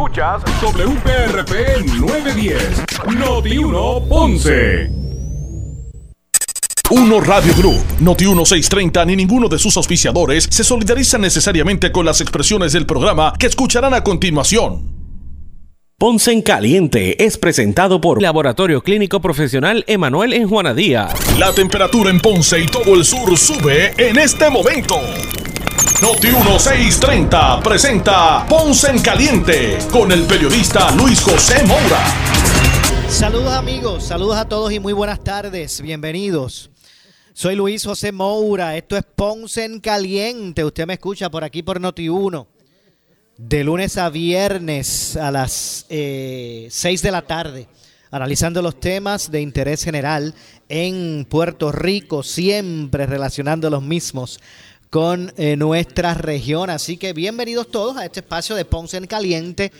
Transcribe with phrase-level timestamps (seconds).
[0.00, 2.84] Escuchas WPRP 910,
[3.18, 4.90] Noti 1 Ponce.
[6.88, 12.22] Uno Radio Group, Noti 1630 ni ninguno de sus auspiciadores se solidarizan necesariamente con las
[12.22, 14.99] expresiones del programa que escucharán a continuación.
[16.00, 21.12] Ponce en Caliente es presentado por Laboratorio Clínico Profesional Emanuel en Juana Díaz.
[21.38, 24.94] La temperatura en Ponce y todo el sur sube en este momento.
[26.00, 32.02] Noti 1630 presenta Ponce en Caliente con el periodista Luis José Moura.
[33.10, 36.70] Saludos amigos, saludos a todos y muy buenas tardes, bienvenidos.
[37.34, 41.78] Soy Luis José Moura, esto es Ponce en Caliente, usted me escucha por aquí por
[41.78, 42.46] Noti 1,
[43.48, 47.68] de lunes a viernes a las eh, 6 de la tarde,
[48.10, 50.34] analizando los temas de interés general
[50.68, 54.40] en Puerto Rico, siempre relacionando los mismos
[54.90, 56.68] con eh, nuestra región.
[56.68, 59.72] Así que bienvenidos todos a este espacio de Ponce en Caliente.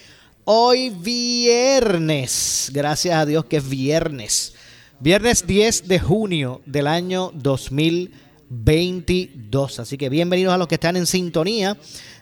[0.44, 4.54] Hoy viernes, gracias a Dios que es viernes.
[5.00, 9.80] Viernes 10 de junio del año 2022.
[9.80, 11.76] Así que bienvenidos a los que están en sintonía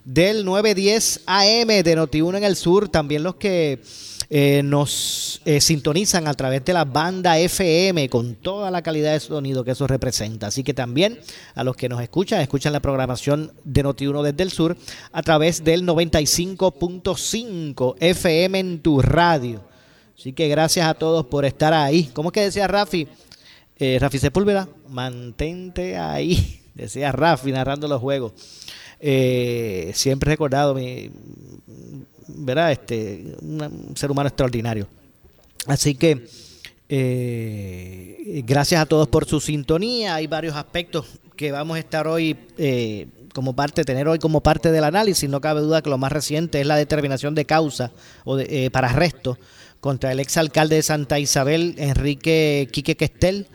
[0.08, 2.88] del 910 AM de Noti1 en el sur.
[2.88, 3.82] También los que
[4.30, 9.20] eh, nos eh, sintonizan a través de la banda FM con toda la calidad de
[9.20, 10.46] sonido que eso representa.
[10.46, 11.20] Así que también
[11.54, 14.78] a los que nos escuchan, escuchan la programación de Noti1 desde el sur
[15.12, 19.62] a través del 95.5 FM en tu radio.
[20.18, 22.10] Así que gracias a todos por estar ahí.
[22.14, 23.06] ¿Cómo es que decía Rafi?
[23.76, 26.62] Eh, Rafi Sepúlveda, mantente ahí.
[26.74, 28.32] Decía Rafi narrando los juegos.
[29.00, 31.10] Eh, siempre recordado mi,
[32.28, 32.72] ¿verdad?
[32.72, 34.88] Este, un ser humano extraordinario.
[35.66, 36.26] Así que
[36.88, 40.16] eh, gracias a todos por su sintonía.
[40.16, 44.72] Hay varios aspectos que vamos a estar hoy eh, como parte, tener hoy como parte
[44.72, 45.28] del análisis.
[45.28, 47.92] No cabe duda que lo más reciente es la determinación de causa
[48.24, 49.38] o de, para arresto
[49.80, 53.46] contra el exalcalde de Santa Isabel, Enrique Quique Questel.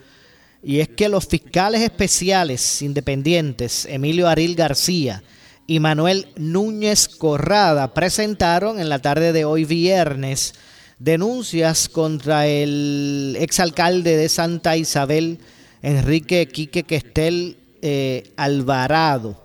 [0.64, 5.22] Y es que los fiscales especiales independientes, Emilio Aril García
[5.66, 10.54] y Manuel Núñez Corrada, presentaron en la tarde de hoy viernes
[10.98, 15.38] denuncias contra el exalcalde de Santa Isabel,
[15.82, 19.42] Enrique Quique Questel eh, Alvarado.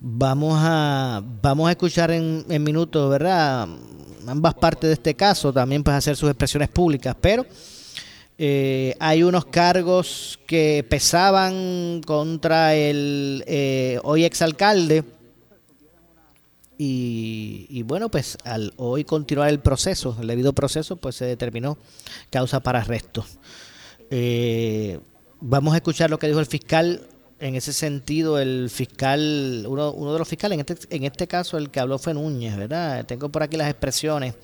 [0.00, 3.66] Vamos a, vamos a escuchar en, en minutos, ¿verdad?
[4.26, 7.46] ambas partes de este caso, también pues hacer sus expresiones públicas, pero
[8.38, 15.02] eh, hay unos cargos que pesaban contra el eh, hoy exalcalde
[16.78, 21.78] y, y bueno, pues al hoy continuar el proceso, el debido proceso, pues se determinó
[22.30, 23.26] causa para arresto.
[24.10, 25.00] Eh,
[25.40, 27.08] vamos a escuchar lo que dijo el fiscal
[27.40, 31.58] en ese sentido, el fiscal, uno, uno de los fiscales, en este, en este caso
[31.58, 33.04] el que habló fue Núñez, ¿verdad?
[33.04, 34.34] Tengo por aquí las expresiones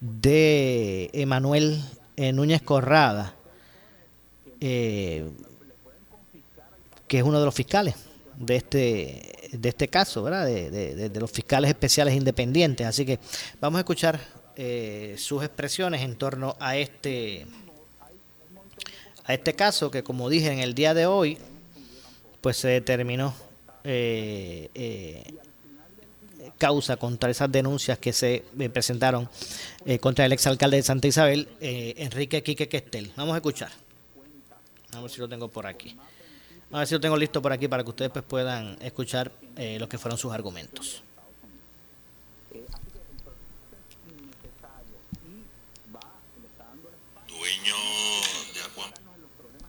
[0.00, 1.80] de Emanuel
[2.22, 3.34] eh, Núñez Corrada,
[4.60, 5.28] eh,
[7.08, 7.96] que es uno de los fiscales
[8.36, 10.46] de este de este caso, ¿verdad?
[10.46, 12.86] De, de, los fiscales especiales independientes.
[12.86, 13.18] Así que
[13.60, 14.20] vamos a escuchar
[14.54, 17.44] eh, sus expresiones en torno a este
[19.24, 21.38] a este caso que, como dije en el día de hoy,
[22.40, 23.34] pues se determinó
[23.82, 25.24] eh,
[26.58, 29.28] causa contra esas denuncias que se eh, presentaron
[29.86, 33.12] eh, contra el exalcalde de Santa Isabel, eh, Enrique Quique Questel.
[33.16, 33.70] Vamos a escuchar.
[34.90, 35.96] Vamos a ver si lo tengo por aquí.
[36.72, 39.76] A ver si lo tengo listo por aquí para que ustedes pues, puedan escuchar eh,
[39.78, 41.02] lo que fueron sus argumentos.
[47.28, 47.76] Dueño
[48.54, 48.60] de.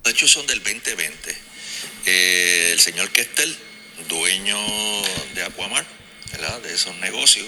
[0.04, 1.38] De hecho, son del 2020.
[2.06, 3.54] Eh, el señor Kestel,
[4.08, 4.58] dueño
[5.36, 5.86] de Aquamar,
[6.38, 7.48] de esos negocios,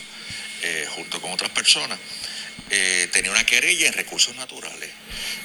[0.62, 2.00] eh, junto con otras personas,
[2.70, 4.90] eh, tenía una querella en recursos naturales.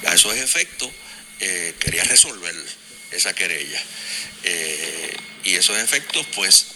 [0.06, 0.91] A esos efectos,
[1.41, 2.55] eh, quería resolver
[3.11, 3.83] esa querella.
[5.45, 6.67] Y esos efectos, pues,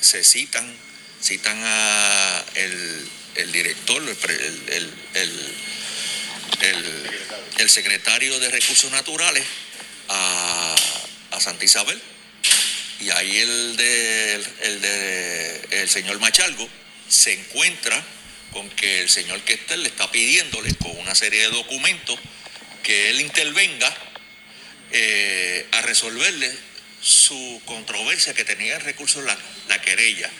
[0.00, 0.74] se citan,
[1.22, 7.10] citan a el, el director, el- el-
[7.58, 9.44] el secretario de Recursos Naturales
[10.08, 10.76] a,
[11.32, 12.00] a Santa Isabel.
[13.00, 16.68] Y ahí el de, el de señor Machalgo
[17.08, 18.04] se encuentra
[18.52, 22.18] con que el señor Kester le está pidiéndole con una serie de documentos
[22.82, 23.94] que él intervenga
[24.90, 26.50] eh, a resolverle
[27.00, 29.36] su controversia que tenía en recursos la,
[29.68, 30.30] la querella,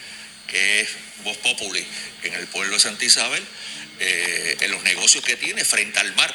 [0.47, 0.89] que es
[1.23, 1.85] Voz Populi
[2.23, 3.43] en el pueblo de Santa Isabel,
[3.99, 6.33] eh, en los negocios que tiene frente al mar.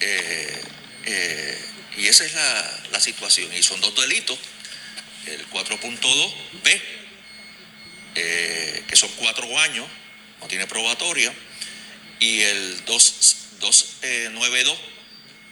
[0.00, 0.62] Eh,
[1.96, 3.52] y esa es la, la situación.
[3.54, 4.38] Y son dos delitos,
[5.26, 6.80] el 4.2b,
[8.16, 9.86] eh, que son cuatro años,
[10.40, 11.32] no tiene probatoria,
[12.20, 14.78] y el 292,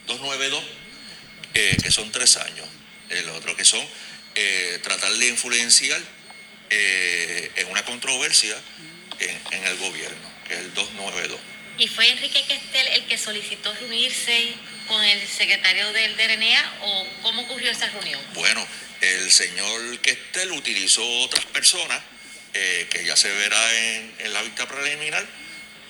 [0.06, 0.64] 292
[1.54, 2.66] eh, que son tres años.
[3.10, 3.84] El otro que son
[4.34, 6.00] eh, tratar de influenciar
[6.74, 8.56] en una controversia
[9.18, 11.38] en, el gobierno, que es el 292.
[11.76, 14.54] ¿Y fue Enrique Questel el que solicitó reunirse
[14.86, 18.20] con el secretario del DRNA o cómo ocurrió esa reunión?
[18.34, 18.66] Bueno,
[19.00, 22.00] el señor Questel utilizó otras personas,
[22.54, 25.26] eh, que ya se verá en, la vista preliminar,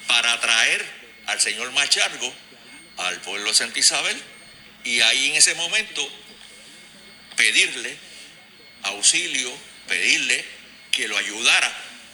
[0.06, 0.84] para atraer
[1.26, 2.34] al señor Machargo
[2.98, 4.20] al pueblo de Santa Isabel
[4.84, 6.06] y ahí en ese momento
[7.36, 7.96] pedirle
[8.82, 9.52] auxilio,
[9.88, 10.44] pedirle
[10.90, 11.72] que lo ayudara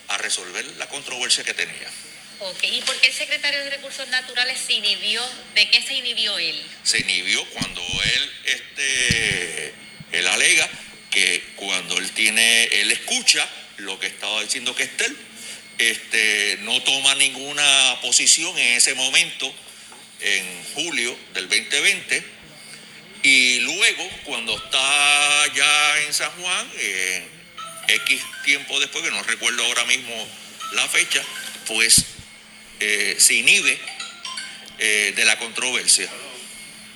[0.08, 1.90] a resolver la controversia que tenía.
[2.40, 5.20] Ok, ¿y por qué el secretario de Recursos Naturales se inhibió?
[5.56, 6.62] ¿De qué se inhibió él?
[6.84, 9.74] Se inhibió cuando él, este,
[10.12, 10.68] él alega
[11.10, 13.48] que cuando él tiene, él escucha
[13.78, 15.16] lo que estaba diciendo que Estel,
[15.78, 19.52] este, no toma ninguna posición en ese momento,
[20.20, 22.22] en julio del 2020,
[23.24, 26.70] y luego cuando está ya en San Juan,
[27.88, 30.28] X tiempo después, que no recuerdo ahora mismo
[30.74, 31.20] la fecha,
[31.66, 32.04] pues
[32.80, 33.78] eh, se inhibe
[34.78, 36.08] eh, de la controversia.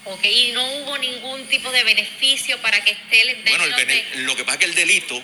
[0.04, 3.66] Ok, y no hubo ningún tipo de beneficio para que esté el Bueno,
[4.16, 5.22] lo que pasa es que el delito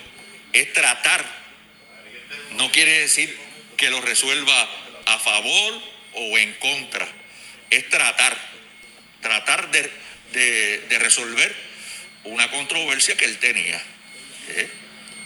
[0.52, 1.24] es tratar,
[2.52, 3.36] no quiere decir
[3.76, 4.70] que lo resuelva
[5.06, 5.82] a favor
[6.14, 7.08] o en contra,
[7.70, 8.36] es tratar,
[9.20, 11.54] tratar de, resolver
[12.24, 13.82] una controversia que él tenía.
[14.48, 14.70] ¿eh?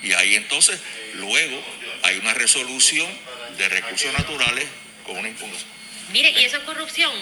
[0.02, 0.78] Y ahí entonces,
[1.14, 1.62] luego,
[2.02, 3.08] hay una resolución
[3.58, 4.66] de recursos naturales
[5.04, 5.68] con una impugnación.
[6.12, 7.12] Mire, ¿y eso es corrupción?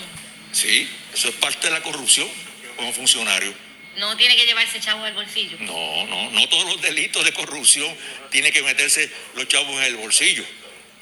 [0.52, 2.28] Sí, eso es parte de la corrupción
[2.76, 3.54] como funcionario.
[3.96, 5.56] No tiene que llevarse chavos al bolsillo.
[5.60, 7.94] No, no, no todos los delitos de corrupción
[8.30, 10.44] tienen que meterse los chavos en el bolsillo.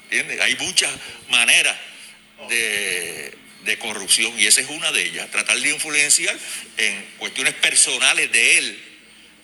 [0.03, 0.41] ¿Entiendes?
[0.41, 0.91] Hay muchas
[1.29, 1.77] maneras
[2.49, 3.35] de,
[3.79, 5.29] corrupción y esa es una de ellas.
[5.29, 6.35] Tratar de influenciar
[6.77, 8.83] en cuestiones personales de él,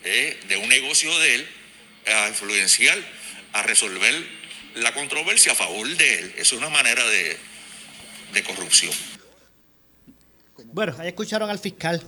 [0.04, 0.40] ¿eh?
[0.48, 1.48] de un negocio de él,
[2.06, 2.98] a influenciar,
[3.52, 4.14] a resolver
[4.76, 6.34] la controversia a favor de él.
[6.36, 8.92] Es una manera de, corrupción.
[10.72, 12.02] Bueno, ahí escucharon al fiscal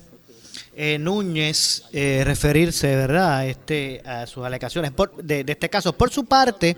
[0.77, 4.93] eh, Núñez eh, referirse, ¿verdad?, a, este, a sus alegaciones
[5.23, 5.97] de, este caso.
[5.97, 6.77] Por su parte,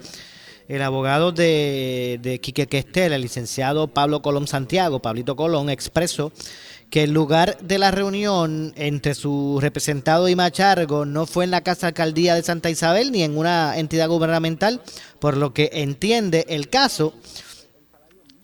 [0.69, 6.33] el abogado de, de Quique Questel, el licenciado Pablo Colón Santiago, Pablito Colón, expresó
[6.91, 11.63] que el lugar de la reunión entre su representado y Machargo no fue en la
[11.63, 14.83] Casa Alcaldía de Santa Isabel ni en una entidad gubernamental,
[15.21, 17.15] por lo que entiende el caso.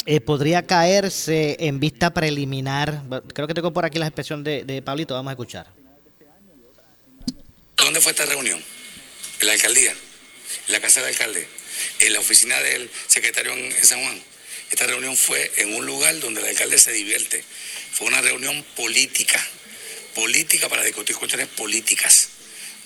[0.09, 3.03] Eh, podría caerse en vista preliminar.
[3.35, 5.67] Creo que tengo por aquí la expresión de, de Pablito, vamos a escuchar.
[7.77, 8.63] ¿Dónde fue esta reunión?
[9.41, 11.49] En la alcaldía, en la casa del alcalde,
[11.99, 14.23] en la oficina del secretario en San Juan.
[14.71, 17.45] Esta reunión fue en un lugar donde el alcalde se divierte.
[17.93, 19.45] Fue una reunión política,
[20.15, 22.29] política para discutir cuestiones políticas,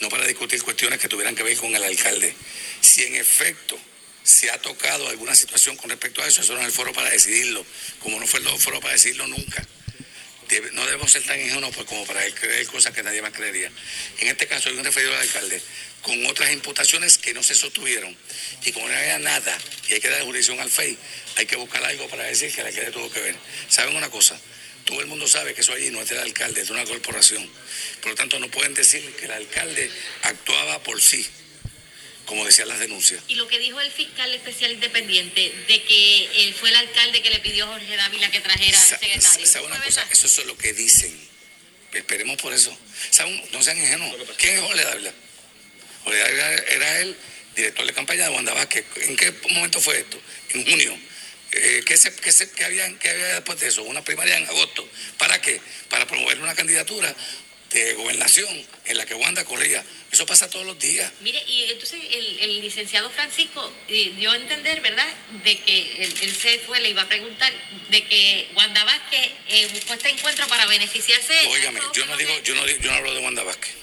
[0.01, 2.35] no para discutir cuestiones que tuvieran que ver con el alcalde.
[2.81, 3.79] Si en efecto
[4.23, 7.11] se ha tocado alguna situación con respecto a eso, eso no es el foro para
[7.11, 7.65] decidirlo,
[8.01, 9.67] como no fue el foro para decidirlo nunca.
[10.73, 13.71] No debemos ser tan ingenuos pues, como para creer cosas que nadie más creería.
[14.19, 15.63] En este caso hay un referido al alcalde
[16.03, 18.17] con otras imputaciones que no se sostuvieron.
[18.65, 19.59] Y como no había nada
[19.89, 20.97] y hay que dar jurisdicción al FEI,
[21.37, 23.37] hay que buscar algo para decir que el alcalde tuvo que ver.
[23.69, 24.41] ¿Saben una cosa?
[24.85, 27.49] Todo el mundo sabe que eso allí no es del alcalde, es de una corporación.
[28.01, 29.91] Por lo tanto, no pueden decir que el alcalde
[30.23, 31.27] actuaba por sí,
[32.31, 33.21] como decían las denuncias.
[33.27, 37.31] Y lo que dijo el fiscal especial independiente, de que él fue el alcalde que
[37.31, 39.47] le pidió a Jorge Dávila que trajera al secretario.
[39.49, 40.07] ¿Sabe una cosa?
[40.13, 41.13] Eso es lo que dicen.
[41.93, 42.71] Esperemos por eso.
[43.51, 44.15] No sean ingenuos.
[44.37, 45.13] ¿Quién es Jorge Dávila?
[46.05, 47.17] Jorge Dávila era el
[47.57, 48.85] director de campaña de Wanda Vázquez.
[48.95, 50.23] ¿En qué momento fue esto?
[50.51, 50.97] En junio
[51.51, 53.83] eh, ¿qué, se, qué, se, qué había, había después de eso?
[53.83, 54.89] Una primaria en agosto.
[55.19, 55.61] ¿Para qué?
[55.89, 57.13] Para promover una candidatura
[57.71, 59.85] de gobernación en la que Wanda corría.
[60.11, 61.11] Eso pasa todos los días.
[61.21, 65.07] Mire, y entonces el, licenciado Francisco eh, dio a entender, ¿verdad?,
[65.45, 67.53] de que él, se fue, le iba a preguntar,
[67.91, 71.33] de que Wanda Vázquez eh, buscó este encuentro para beneficiarse.
[71.47, 73.75] Óigame, yo no, digo, yo, no, yo no hablo de Wanda Vázquez.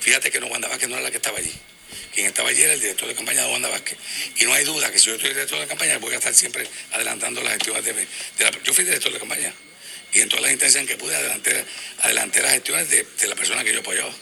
[0.00, 1.52] Fíjate que no, Wanda Vázquez no era la que estaba allí.
[2.12, 3.96] Quien estaba allí era el director de campaña de Wanda Vázquez.
[4.36, 6.66] Y no hay duda que si yo estoy director de campaña, voy a estar siempre
[6.92, 7.92] adelantando las gestiones de,
[8.38, 9.54] la, Yo fui director de campaña.
[10.14, 11.64] Y en todas las instancias en que pude adelantar,
[12.02, 14.12] adelanté las gestiones de, la persona que yo apoyaba.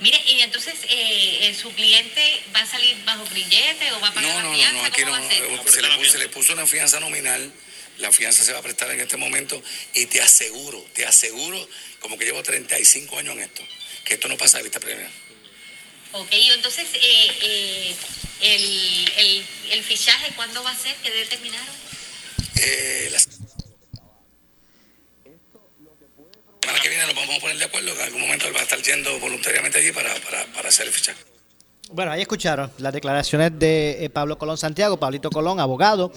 [0.00, 4.14] Mire, y entonces eh, eh, su cliente va a salir bajo grillete o va a
[4.14, 6.98] pagar no, no, fianza, no, aquí no, se, le puso, se le puso una fianza
[6.98, 7.52] nominal,
[7.98, 9.62] la fianza se va a prestar en este momento
[9.94, 11.68] y te aseguro, te aseguro,
[12.00, 13.62] como que llevo 35 años en esto,
[14.04, 15.08] que esto no pasa de vista previa.
[16.14, 17.96] Ok, entonces, eh,
[18.40, 20.94] eh, el, fichaje, ¿cuándo va a ser?
[20.96, 21.74] ¿Qué determinaron?
[22.56, 23.18] Eh, la
[26.80, 28.62] que viene nos vamos a poner de acuerdo que en algún momento él va a
[28.62, 31.18] estar yendo voluntariamente allí para, para, para hacer el fichaje.
[31.90, 36.12] Bueno, ahí escucharon las declaraciones de eh, Pablo Colón Santiago, Pablito Colón, abogado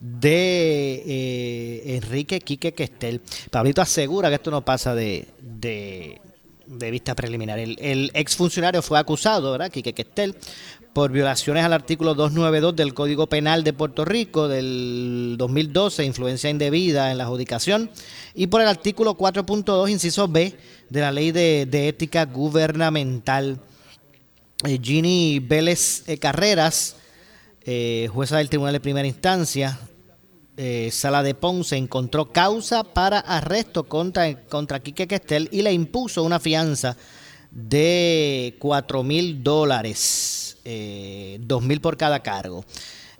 [0.00, 3.20] de eh, Enrique Quique Questel.
[3.50, 6.20] Pablito asegura que esto no pasa de, de,
[6.66, 7.58] de vista preliminar.
[7.58, 9.70] El, el exfuncionario fue acusado, ¿verdad?
[9.70, 10.34] Quique Questel,
[10.98, 17.12] por violaciones al artículo 292 del Código Penal de Puerto Rico del 2012, influencia indebida
[17.12, 17.88] en la adjudicación,
[18.34, 20.58] y por el artículo 4.2, inciso B,
[20.90, 23.60] de la Ley de, de Ética Gubernamental.
[24.66, 26.96] Eh, Ginny Vélez eh, Carreras,
[27.64, 29.78] eh, jueza del Tribunal de Primera Instancia,
[30.56, 36.24] eh, Sala de Ponce, encontró causa para arresto contra, contra Quique Questel y le impuso
[36.24, 36.96] una fianza
[37.52, 42.64] de 4 mil dólares, eh, 2 mil por cada cargo.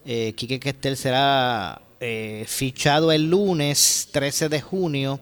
[0.04, 5.20] Eh, Quique Questel será eh, fichado el lunes 13 de junio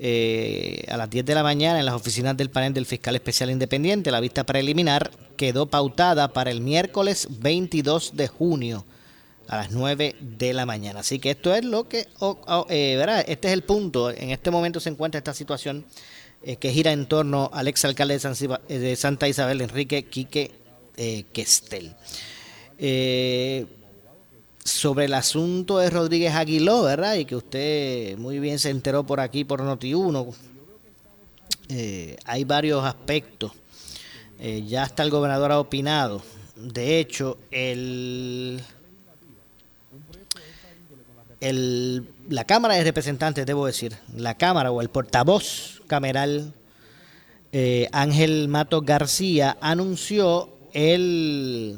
[0.00, 3.50] eh, a las 10 de la mañana en las oficinas del panel del fiscal especial
[3.50, 4.12] independiente.
[4.12, 8.84] La vista preliminar quedó pautada para el miércoles 22 de junio
[9.48, 11.00] a las 9 de la mañana.
[11.00, 12.06] Así que esto es lo que,
[12.68, 13.24] eh, ¿verdad?
[13.26, 14.10] Este es el punto.
[14.10, 15.84] En este momento se encuentra esta situación
[16.44, 18.34] eh, que gira en torno al exalcalde de, San
[18.68, 20.52] eh, de Santa Isabel, Enrique Quique
[20.98, 21.94] eh, Questel.
[22.76, 23.66] Eh,
[24.64, 27.14] sobre el asunto de Rodríguez Aguiló, ¿verdad?
[27.14, 30.34] Y que usted muy bien se enteró por aquí, por Noti1.
[31.70, 33.52] Eh, hay varios aspectos.
[34.38, 36.22] Eh, ya hasta el gobernador ha opinado.
[36.54, 38.60] De hecho, el,
[41.40, 46.52] el, la Cámara de Representantes, debo decir, la Cámara o el portavoz cameral
[47.92, 51.76] Ángel Mato García anunció eh,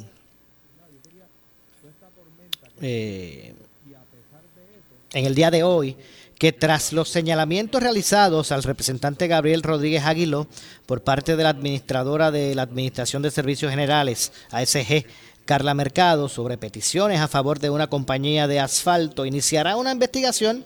[5.13, 5.97] en el día de hoy
[6.39, 10.47] que tras los señalamientos realizados al representante Gabriel Rodríguez Aguiló
[10.87, 15.05] por parte de la administradora de la Administración de Servicios Generales, ASG,
[15.45, 20.65] Carla Mercado, sobre peticiones a favor de una compañía de asfalto, iniciará una investigación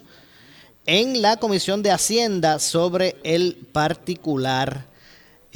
[0.86, 4.84] en la Comisión de Hacienda sobre el particular.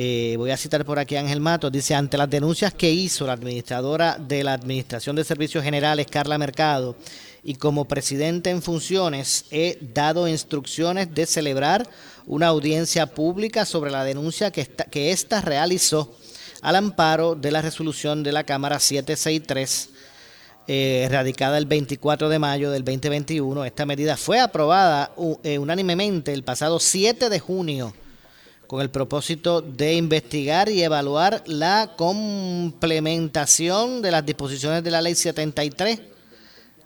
[0.01, 3.27] Eh, voy a citar por aquí a Ángel Matos, dice, ante las denuncias que hizo
[3.27, 6.95] la administradora de la Administración de Servicios Generales, Carla Mercado,
[7.43, 11.89] y como presidente en funciones, he dado instrucciones de celebrar
[12.27, 16.15] una audiencia pública sobre la denuncia que, esta, que esta realizó
[16.63, 19.89] al amparo de la resolución de la Cámara 763
[20.69, 23.65] eh, radicada el 24 de mayo del 2021.
[23.65, 25.13] Esta medida fue aprobada
[25.43, 27.93] eh, unánimemente el pasado 7 de junio
[28.69, 35.15] con el propósito de investigar y evaluar la complementación de las disposiciones de la Ley
[35.15, 36.01] 73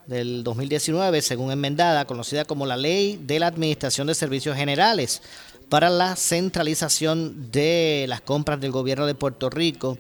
[0.07, 5.23] del 2019, según enmendada, conocida como la Ley de la Administración de Servicios Generales,
[5.69, 9.99] para la centralización de las compras del gobierno de Puerto Rico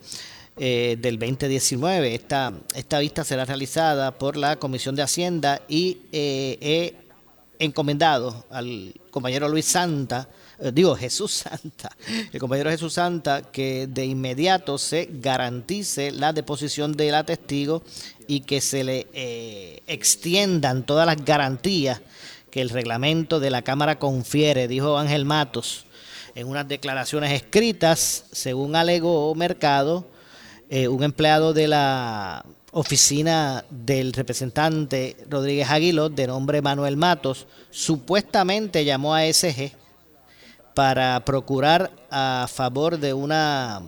[0.56, 2.14] eh, del 2019.
[2.14, 6.94] Esta, esta vista será realizada por la Comisión de Hacienda y eh, he
[7.58, 10.41] encomendado al compañero Luis Santa, eh,
[10.72, 11.90] digo Jesús Santa,
[12.32, 17.82] el compañero Jesús Santa, que de inmediato se garantice la deposición de la testigo
[18.26, 22.00] y que se le eh, extiendan todas las garantías
[22.50, 25.86] que el reglamento de la Cámara confiere, dijo Ángel Matos
[26.34, 30.06] en unas declaraciones escritas, según alegó Mercado,
[30.70, 38.84] eh, un empleado de la oficina del representante Rodríguez Aguiló, de nombre Manuel Matos, supuestamente
[38.84, 39.72] llamó a SG
[40.74, 43.82] para procurar a favor de una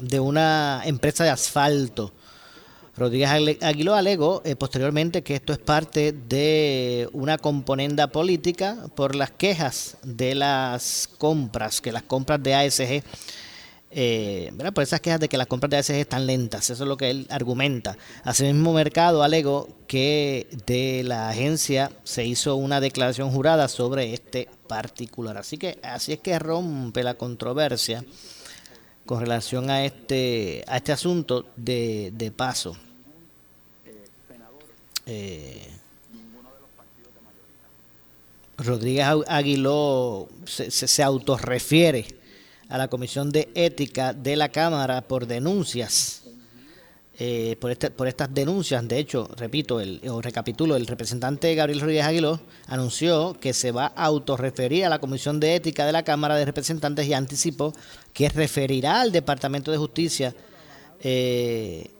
[0.00, 2.12] de una empresa de asfalto.
[2.96, 3.30] Rodríguez
[3.62, 9.96] Aguiló alegó eh, posteriormente que esto es parte de una componenda política por las quejas
[10.04, 13.02] de las compras, que las compras de ASG
[13.96, 16.96] eh, por esas quejas de que las compras de ASG están lentas, eso es lo
[16.96, 17.96] que él argumenta.
[18.24, 25.38] Asimismo, Mercado alegó que de la agencia se hizo una declaración jurada sobre este particular.
[25.38, 28.04] Así que así es que rompe la controversia
[29.06, 32.76] con relación a este a este asunto de, de paso.
[35.06, 35.68] Eh,
[38.58, 42.23] Rodríguez Aguiló se, se, se autorrefiere
[42.68, 46.22] a la Comisión de Ética de la Cámara por denuncias,
[47.18, 48.86] eh, por, este, por estas denuncias.
[48.86, 53.92] De hecho, repito, el, o recapitulo, el representante Gabriel Rodríguez Aguiló anunció que se va
[53.94, 57.72] a autorreferir a la Comisión de Ética de la Cámara de Representantes y anticipó
[58.12, 60.34] que referirá al Departamento de Justicia
[61.00, 61.90] eh,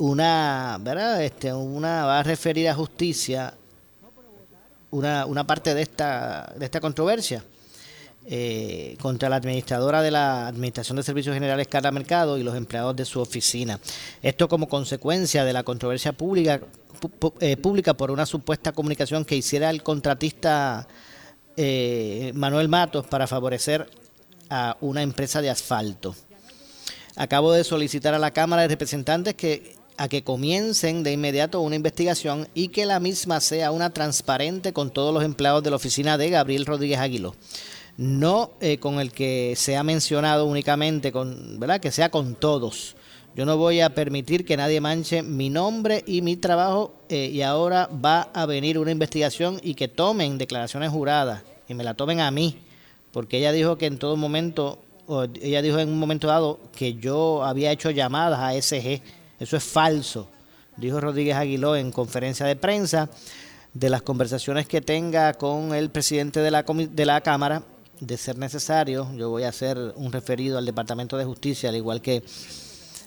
[0.00, 1.22] una, ¿verdad?
[1.22, 3.54] Este, una va a referir a justicia
[4.90, 7.44] una, una parte de esta, de esta controversia
[8.26, 12.94] eh, contra la administradora de la Administración de Servicios Generales, Carla Mercado, y los empleados
[12.94, 13.80] de su oficina.
[14.22, 16.60] Esto como consecuencia de la controversia pública,
[17.40, 20.86] eh, pública por una supuesta comunicación que hiciera el contratista
[21.56, 23.88] eh, Manuel Matos para favorecer
[24.50, 26.14] a una empresa de asfalto.
[27.16, 31.76] Acabo de solicitar a la Cámara de Representantes que a que comiencen de inmediato una
[31.76, 36.16] investigación y que la misma sea una transparente con todos los empleados de la oficina
[36.16, 37.34] de Gabriel Rodríguez Aguiló.
[37.98, 41.80] No eh, con el que se ha mencionado únicamente, con, ¿verdad?
[41.80, 42.96] Que sea con todos.
[43.36, 47.42] Yo no voy a permitir que nadie manche mi nombre y mi trabajo eh, y
[47.42, 52.20] ahora va a venir una investigación y que tomen declaraciones juradas y me la tomen
[52.20, 52.56] a mí,
[53.12, 54.78] porque ella dijo que en todo momento,
[55.42, 59.64] ella dijo en un momento dado que yo había hecho llamadas a SG eso es
[59.64, 60.28] falso,
[60.76, 63.08] dijo Rodríguez Aguiló en conferencia de prensa
[63.72, 67.62] de las conversaciones que tenga con el presidente de la, de la Cámara,
[68.00, 72.00] de ser necesario, yo voy a hacer un referido al Departamento de Justicia, al igual
[72.00, 72.22] que,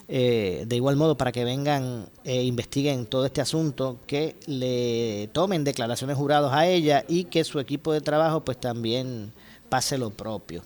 [0.08, 5.64] eh, de igual modo, para que vengan e investiguen todo este asunto, que le tomen
[5.64, 9.32] declaraciones jurados a ella y que su equipo de trabajo pues también
[9.68, 10.62] pase lo propio.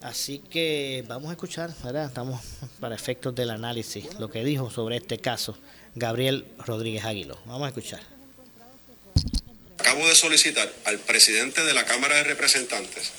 [0.00, 2.06] Así que vamos a escuchar, ¿verdad?
[2.06, 2.40] Estamos
[2.78, 5.58] para efectos del análisis, lo que dijo sobre este caso
[5.96, 7.38] Gabriel Rodríguez Aguilo.
[7.46, 8.00] Vamos a escuchar.
[9.78, 13.10] Acabo de solicitar al presidente de la Cámara de Representantes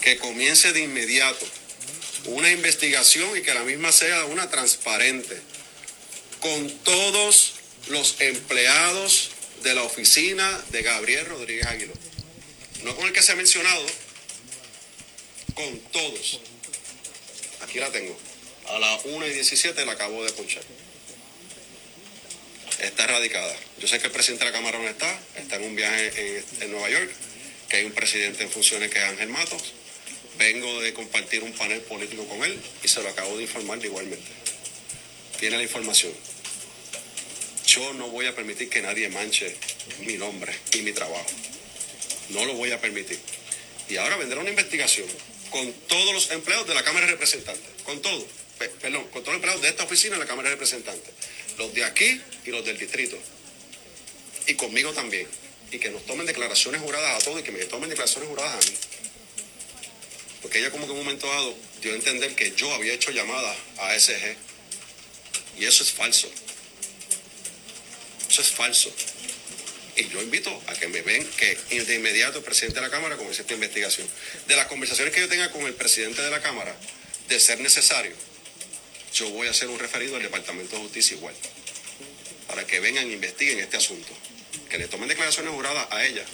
[0.00, 1.44] que comience de inmediato
[2.26, 5.40] una investigación y que la misma sea una transparente
[6.40, 7.54] con todos
[7.88, 9.30] los empleados
[9.62, 11.92] de la oficina de Gabriel Rodríguez Aguilo.
[12.84, 13.84] No con el que se ha mencionado,
[15.54, 16.40] con todos.
[17.60, 18.16] Aquí la tengo.
[18.68, 20.62] A las 1 y 17 la acabo de ponchar.
[22.80, 23.54] Está erradicada.
[23.78, 26.70] Yo sé que el presidente de la Cámara no está, está en un viaje en,
[26.70, 27.10] Nueva York,
[27.68, 29.74] que hay un presidente en funciones que es Ángel Matos.
[30.38, 34.30] Vengo de compartir un panel político con él y se lo acabo de informar igualmente.
[35.38, 36.12] Tiene la información.
[37.66, 39.56] Yo no voy a permitir que nadie manche
[40.00, 41.26] mi nombre y mi trabajo.
[42.30, 43.18] No lo voy a permitir.
[43.88, 45.06] Y ahora vendrá una investigación
[45.52, 48.24] con todos los empleados de la Cámara de Representantes, con todos,
[48.80, 51.12] perdón, con todos los empleados de esta oficina de la Cámara de Representantes,
[51.58, 53.18] los de aquí y los del distrito,
[54.46, 55.28] y conmigo también,
[55.70, 58.70] y que nos tomen declaraciones juradas a todos y que me tomen declaraciones juradas a
[58.70, 58.76] mí.
[60.40, 63.10] Porque ella como que en un momento dado dio a entender que yo había hecho
[63.10, 64.36] llamadas a SG,
[65.58, 66.30] y eso es falso.
[68.28, 68.90] Eso es falso.
[70.02, 73.16] Y yo invito a que me ven que de inmediato el presidente de la Cámara
[73.16, 74.08] comience esta investigación.
[74.48, 76.74] De las conversaciones que yo tenga con el presidente de la Cámara,
[77.28, 78.12] de ser necesario,
[79.14, 81.34] yo voy a hacer un referido al Departamento de Justicia igual,
[82.48, 84.12] para que vengan e investiguen este asunto,
[84.68, 86.24] que le tomen declaraciones juradas a ella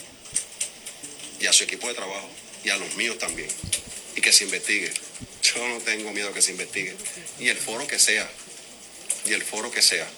[1.38, 2.30] y a su equipo de trabajo
[2.64, 3.50] y a los míos también,
[4.16, 4.90] y que se investigue.
[5.42, 6.96] Yo no tengo miedo que se investigue,
[7.38, 8.30] y el foro que sea,
[9.26, 10.08] y el foro que sea.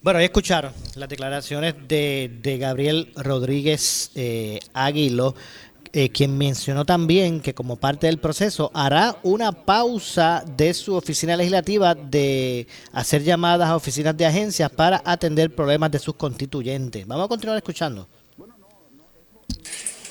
[0.00, 5.34] Bueno, ahí escucharon las declaraciones de, de Gabriel Rodríguez eh, Águilo,
[5.92, 11.36] eh, quien mencionó también que como parte del proceso hará una pausa de su oficina
[11.36, 17.04] legislativa de hacer llamadas a oficinas de agencias para atender problemas de sus constituyentes.
[17.04, 18.08] Vamos a continuar escuchando.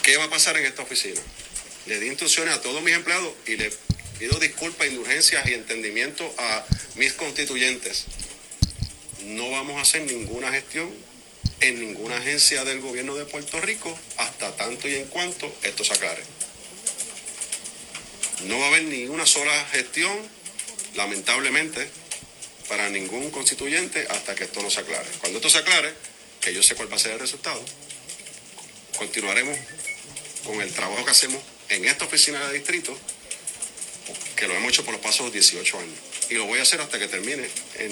[0.04, 1.22] ¿Qué va a pasar en esta oficina?
[1.86, 3.72] Le di instrucciones a todos mis empleados y le
[4.20, 6.66] pido disculpas, indulgencias y entendimiento a
[6.98, 8.06] mis constituyentes
[9.28, 10.90] no vamos a hacer ninguna gestión
[11.60, 15.94] en ninguna agencia del gobierno de Puerto Rico hasta tanto y en cuanto esto se
[15.94, 16.24] aclare.
[18.46, 20.16] No va a haber ni una sola gestión,
[20.96, 21.90] lamentablemente,
[22.70, 25.10] para ningún constituyente hasta que esto no se aclare.
[25.20, 25.94] Cuando esto se aclare,
[26.40, 27.64] que yo sé cuál va a ser el resultado,
[28.98, 29.58] continuaremos
[30.46, 32.98] con el trabajo que hacemos en esta oficina de distrito,
[34.36, 37.00] que lo hemos hecho por los pasos 18 años y lo voy a hacer hasta
[37.00, 37.48] que termine
[37.80, 37.92] en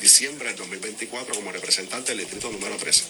[0.00, 3.04] diciembre del 2024 como representante del distrito número 13.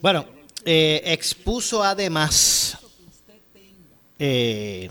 [0.00, 0.26] Bueno,
[0.64, 2.76] eh, expuso además
[4.18, 4.90] eh,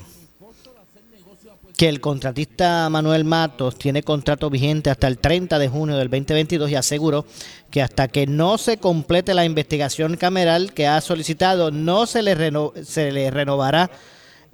[1.77, 6.71] que el contratista Manuel Matos tiene contrato vigente hasta el 30 de junio del 2022
[6.71, 7.25] y aseguró
[7.69, 12.35] que hasta que no se complete la investigación cameral que ha solicitado no se le,
[12.83, 13.91] se le renovará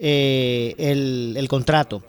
[0.04, 2.02] eh, el, contrato.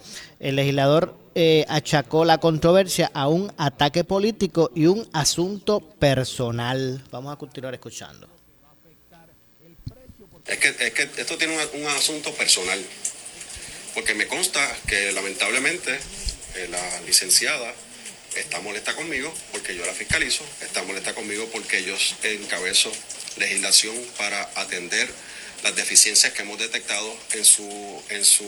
[0.42, 7.00] El legislador eh, achacó la controversia a un ataque político y un asunto personal.
[7.12, 8.28] Vamos a continuar escuchando.
[10.44, 12.85] Es que, es que esto tiene un, un, asunto personal.
[13.94, 15.94] porque me consta que lamentablemente
[16.57, 17.72] eh, la licenciada
[18.35, 22.90] está molesta conmigo porque yo la fiscalizo, está molesta conmigo porque yo encabezo
[23.37, 25.09] legislación para atender
[25.62, 28.44] las deficiencias que hemos detectado en su, en su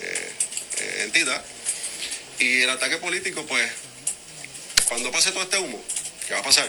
[0.00, 0.32] eh,
[0.78, 1.42] eh, entidad.
[2.38, 3.70] Y el ataque político, pues,
[4.88, 5.82] cuando pase todo este humo,
[6.26, 6.68] ¿qué va a pasar?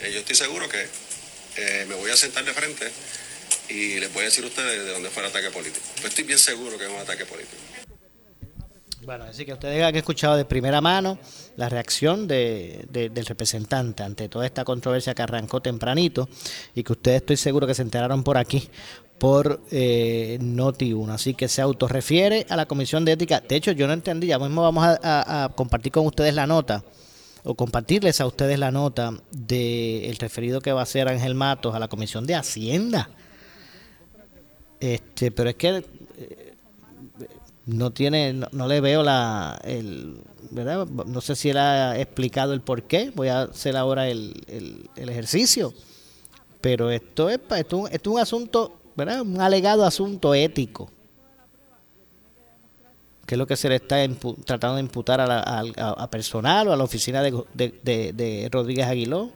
[0.00, 0.86] Eh, yo estoy seguro que
[1.86, 2.88] me voy a sentar de frente
[3.68, 5.84] y les voy a decir a ustedes de dónde fue el ataque político.
[6.00, 7.56] Yo estoy bien seguro que es un ataque político.
[9.04, 11.18] Bueno, así que ustedes han escuchado de primera mano
[11.56, 16.28] la reacción de, del representante ante toda esta controversia que arrancó tempranito
[16.74, 18.68] y que ustedes estoy seguro que se enteraron por aquí
[19.18, 21.10] por eh, Noti1.
[21.10, 23.42] Así que se autorrefiere a la Comisión de Ética.
[23.46, 26.84] De hecho, yo no entendí, ya mismo vamos a, compartir con ustedes la nota
[27.44, 31.78] o compartirles a ustedes la nota del referido que va a hacer Ángel Matos a
[31.78, 33.10] la Comisión de Hacienda.
[34.80, 35.84] Este, pero es que
[36.18, 36.54] eh,
[37.66, 39.60] no tiene, no, le veo la,
[40.50, 40.86] ¿verdad?
[40.86, 45.08] No sé si él ha explicado el por qué, voy a hacer ahora el, el,
[45.08, 45.74] ejercicio,
[46.60, 49.20] pero esto es, esto, es un asunto, ¿verdad?
[49.22, 50.90] Un alegado asunto ético,
[53.24, 53.96] que es lo que se le está
[54.44, 59.30] tratando de imputar a, a, personal o a la oficina de, Rodríguez Aguiló.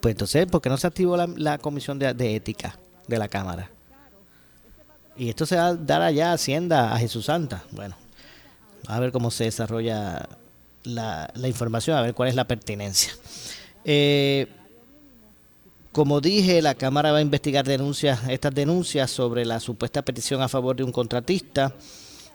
[0.00, 3.68] Pues entonces, ¿por qué no se activó la, la comisión de, ética de la Cámara?
[5.16, 7.64] Y esto se va a dar allá Hacienda a Jesús Santa.
[7.72, 7.96] Bueno,
[8.86, 10.28] a ver cómo se desarrolla
[10.84, 13.12] la, información, a ver cuál es la pertinencia.
[13.84, 14.46] Eh,
[15.92, 20.48] como dije, la Cámara va a investigar denuncias, estas denuncias sobre la supuesta petición a
[20.48, 21.74] favor de un contratista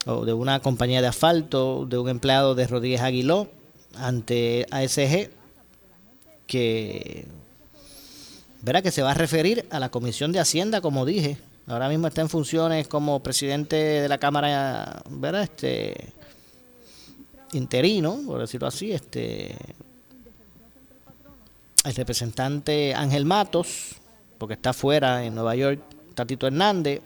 [0.05, 3.49] o de una compañía de asfalto, de un empleado de Rodríguez Aguiló
[3.95, 5.29] ante ASG,
[6.47, 7.25] que
[8.61, 12.07] verá que se va a referir a la Comisión de Hacienda, como dije, Ahora mismo
[12.07, 15.43] está en funciones como presidente de la Cámara, ¿verdad?
[15.43, 16.13] Este
[17.53, 19.55] interino, por decirlo así, este
[21.83, 23.95] el representante Ángel Matos,
[24.37, 25.81] porque está fuera en Nueva York,
[26.13, 27.01] Tatito Hernández,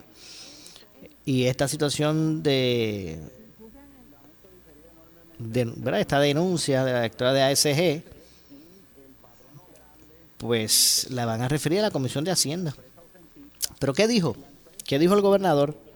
[1.26, 3.20] y esta situación de,
[5.40, 6.00] ¿verdad?
[6.00, 8.04] esta denuncia de la directora de ASG,
[10.38, 12.76] pues la van a referir a la Comisión de Hacienda.
[13.80, 14.36] ¿Pero qué dijo?
[14.86, 15.87] ¿Qué dijo el gobernador?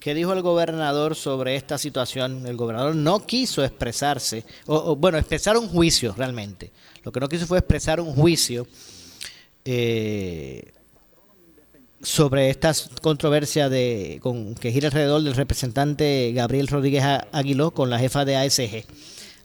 [0.00, 2.46] ¿Qué dijo el gobernador sobre esta situación?
[2.46, 6.72] El gobernador no quiso expresarse, o, bueno, expresar un juicio realmente.
[7.04, 8.66] Lo que no quiso fue expresar un juicio
[9.62, 10.72] eh,
[12.02, 17.98] sobre esta controversia de, con, que gira alrededor del representante Gabriel Rodríguez Aguiló con la
[17.98, 18.84] jefa de ASG.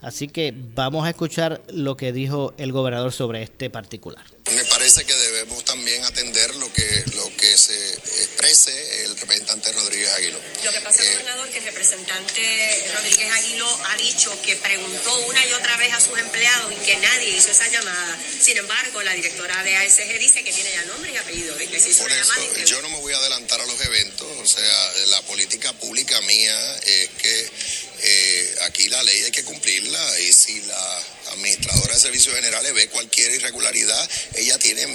[0.01, 4.23] Así que vamos a escuchar lo que dijo el gobernador sobre este particular.
[4.85, 10.39] Parece que debemos también atender lo que, lo que se exprese el representante Rodríguez Aguilo.
[10.63, 15.43] Lo que pasa, eh, gobernador, que el representante Rodríguez Aguilo ha dicho que preguntó una
[15.43, 18.19] y otra vez a sus empleados y que nadie hizo esa llamada.
[18.39, 21.55] Sin embargo, la directora de ASG dice que tiene ya nombre y apellido.
[21.55, 22.33] De que se hizo Por eso,
[22.65, 24.27] yo no me voy a adelantar a los eventos.
[24.37, 27.51] O sea, la política pública mía es que
[28.03, 31.03] eh, aquí la ley hay que cumplirla y si la
[31.35, 34.87] administradora de servicios generales ve cualquier irregularidad, ella tiene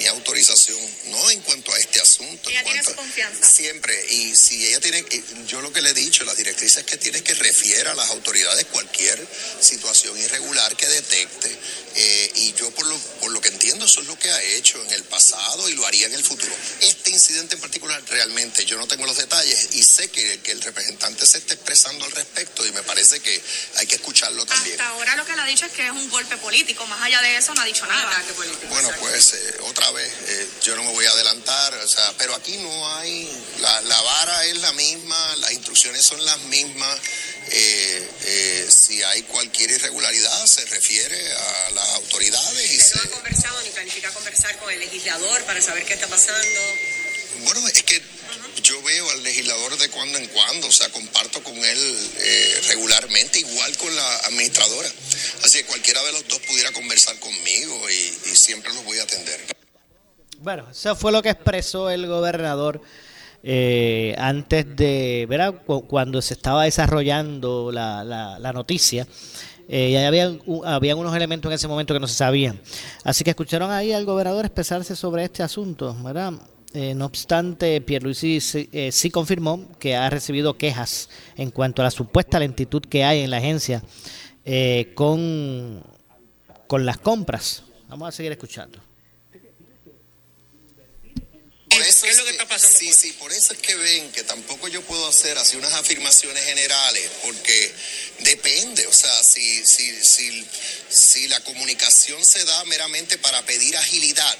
[3.10, 3.50] confianza.
[3.50, 5.04] Siempre, y si ella tiene,
[5.46, 8.10] yo lo que le he dicho, la directriz es que tiene que refiere a las
[8.10, 9.26] autoridades cualquier
[9.60, 11.58] situación irregular que detecte.
[11.96, 14.80] Eh, y yo por lo, por lo que entiendo, eso es lo que ha hecho
[14.84, 16.54] en el pasado y lo haría en el futuro.
[16.80, 20.62] Este incidente en particular, realmente yo no tengo los detalles y sé que, que el
[20.62, 23.42] representante se está expresando al respecto y me parece que
[23.76, 24.80] hay que escucharlo también.
[24.80, 27.20] Hasta ahora lo que le ha dicho es que es un golpe político, más allá
[27.22, 28.22] de eso no ha dicho nada.
[28.68, 32.34] Bueno, pues eh, otra vez, eh, yo no me voy a adelantar, o sea, pero
[32.34, 32.99] aquí no hay,
[33.60, 36.98] la, la vara es la misma, las instrucciones son las mismas,
[37.52, 42.70] eh, si hay cualquier irregularidad se refiere a las autoridades.
[42.70, 46.60] Y no ha conversado ni planifica conversar con el legislador para saber qué está pasando?
[47.44, 48.02] Bueno, es que
[48.62, 53.40] yo veo al legislador de cuando en cuando, o sea, comparto con él eh, regularmente,
[53.40, 54.92] igual con la administradora.
[55.42, 59.59] Así que cualquiera de los dos pudiera conversar conmigo y, siempre los voy a atender.
[60.40, 62.81] Bueno, eso fue lo que expresó el gobernador.
[63.42, 65.55] Eh, antes de, ¿verdad?
[65.64, 69.07] Cuando se estaba desarrollando la, la, noticia,
[69.68, 70.33] eh, había,
[70.64, 72.61] habían unos elementos en ese momento que no se sabían.
[73.05, 76.33] Así que escucharon ahí al gobernador expresarse sobre este asunto, ¿verdad?
[76.72, 81.87] Eh, no obstante, Pierluisi sí, eh, sí, confirmó que ha recibido quejas en cuanto a
[81.87, 83.83] la supuesta lentitud que hay en la agencia
[84.44, 85.83] eh, con,
[86.68, 87.64] con las compras.
[87.88, 88.89] Vamos a seguir escuchando.
[91.70, 94.68] ¿Qué es lo que está pasando Sí, sí, por eso es que ven que tampoco
[94.68, 97.72] yo puedo hacer así unas afirmaciones generales, porque
[98.18, 100.46] depende, o sea, si, si, si,
[100.88, 104.37] si la comunicación se da meramente para pedir agilidad,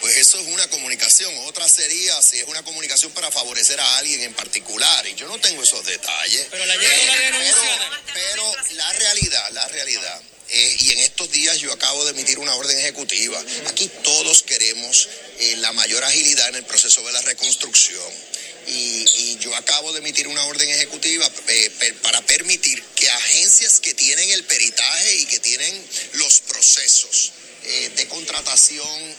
[0.00, 1.32] pues eso es una comunicación.
[1.46, 5.06] Otra sería si es una comunicación para favorecer a alguien en particular.
[5.06, 6.46] Y yo no tengo esos detalles.
[6.50, 6.74] Pero la
[8.14, 10.22] pero la realidad, la realidad.
[10.52, 13.40] Eh, y en estos días yo acabo de emitir una orden ejecutiva.
[13.68, 15.08] Aquí todos queremos
[15.38, 18.12] eh, la mayor agilidad en el proceso de la reconstrucción.
[18.66, 24.30] Y, yo acabo de emitir una orden ejecutiva eh, para permitir que agencias que tienen
[24.32, 27.32] el peritaje y que tienen los procesos
[27.96, 29.16] de contratación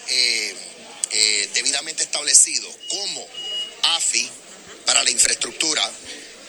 [1.54, 3.28] debidamente establecidos, como
[3.82, 4.30] AFI
[4.86, 5.92] para la infraestructura,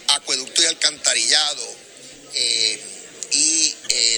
[0.08, 1.76] acueducto y alcantarillado
[3.32, 3.71] y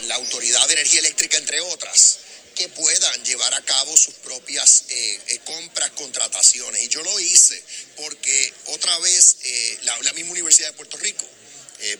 [0.05, 2.19] la Autoridad de Energía Eléctrica, entre otras,
[2.55, 6.83] que puedan llevar a cabo sus propias eh, eh, compras, contrataciones.
[6.85, 7.63] Y yo lo hice
[7.97, 11.27] porque otra vez eh, la, la misma Universidad de Puerto Rico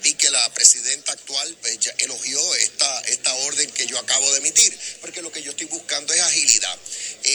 [0.01, 4.79] vi que la presidenta actual pues, elogió esta, esta orden que yo acabo de emitir,
[5.03, 6.79] porque lo que yo estoy buscando es agilidad.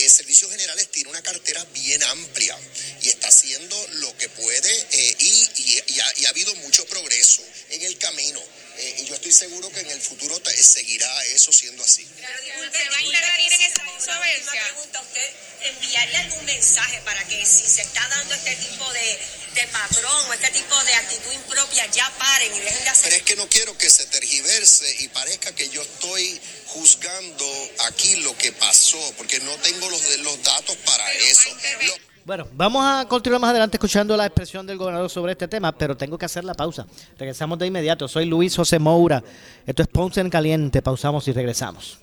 [0.07, 2.57] Servicios Generales tiene una cartera bien amplia
[3.03, 4.87] y está haciendo lo que puede
[5.19, 5.81] y,
[6.17, 8.41] y ha habido mucho progreso en el camino.
[8.81, 12.03] Eh, y yo estoy seguro que en el futuro te- seguirá eso siendo así.
[12.05, 14.61] ¿Se va a intervenir en esa controversia?
[14.63, 15.29] Pregunta, ¿usted
[15.61, 19.19] enviaría algún mensaje para que si se está dando este tipo de,
[19.55, 23.15] de patrón o este tipo de actitud impropia ya paren y dejen de hacer Pero
[23.17, 26.39] es que no quiero que se tergiverse y parezca que yo estoy
[26.73, 27.45] juzgando
[27.87, 31.49] aquí lo que pasó, porque no tengo los, los datos para eso.
[31.87, 35.71] Lo- Bueno, vamos a continuar más adelante escuchando la expresión del gobernador sobre este tema,
[35.75, 36.85] pero tengo que hacer la pausa.
[37.17, 38.07] Regresamos de inmediato.
[38.07, 39.23] Soy Luis José Moura.
[39.65, 40.81] Esto es Ponce en Caliente.
[40.81, 41.99] Pausamos y regresamos.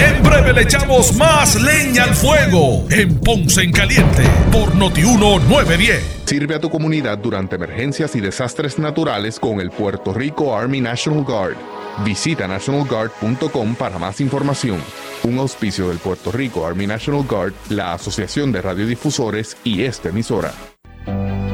[0.00, 6.22] En breve le echamos más leña al fuego en Ponce en Caliente por Notiuno 910.
[6.24, 11.22] Sirve a tu comunidad durante emergencias y desastres naturales con el Puerto Rico Army National
[11.22, 11.56] Guard.
[12.02, 14.78] Visita nationalguard.com para más información.
[15.24, 20.54] Un auspicio del Puerto Rico Army National Guard, la Asociación de Radiodifusores y esta emisora.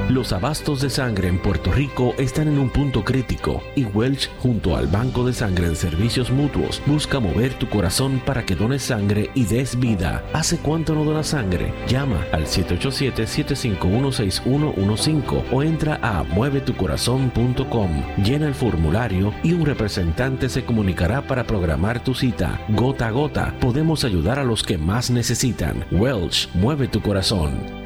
[0.09, 4.77] Los abastos de sangre en Puerto Rico están en un punto crítico y Welch, junto
[4.77, 9.31] al Banco de Sangre de Servicios Mutuos, busca mover tu corazón para que dones sangre
[9.35, 10.23] y des vida.
[10.33, 11.75] ¿Hace cuánto no donas sangre?
[11.89, 17.91] Llama al 787-751-6115 o entra a muevetucorazón.com.
[18.23, 22.65] Llena el formulario y un representante se comunicará para programar tu cita.
[22.69, 25.85] Gota a gota, podemos ayudar a los que más necesitan.
[25.91, 27.86] Welch, mueve tu corazón.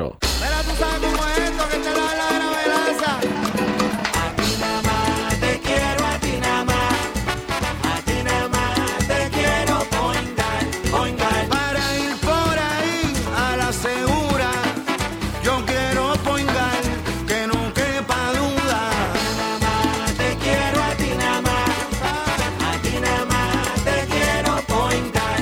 [0.01, 2.01] Pero tú sabes cómo es esto que te la.
[3.11, 6.93] A ti nada más te quiero, a ti nada más.
[7.83, 11.47] A ti nada más te quiero poingar, poingar.
[11.49, 14.49] Para ir por ahí a la segura,
[15.43, 16.81] yo quiero poingar,
[17.27, 18.79] que no quepa duda.
[19.37, 21.69] Nada más te quiero, a ti nada más.
[22.69, 25.39] A ti nada más te quiero poingar.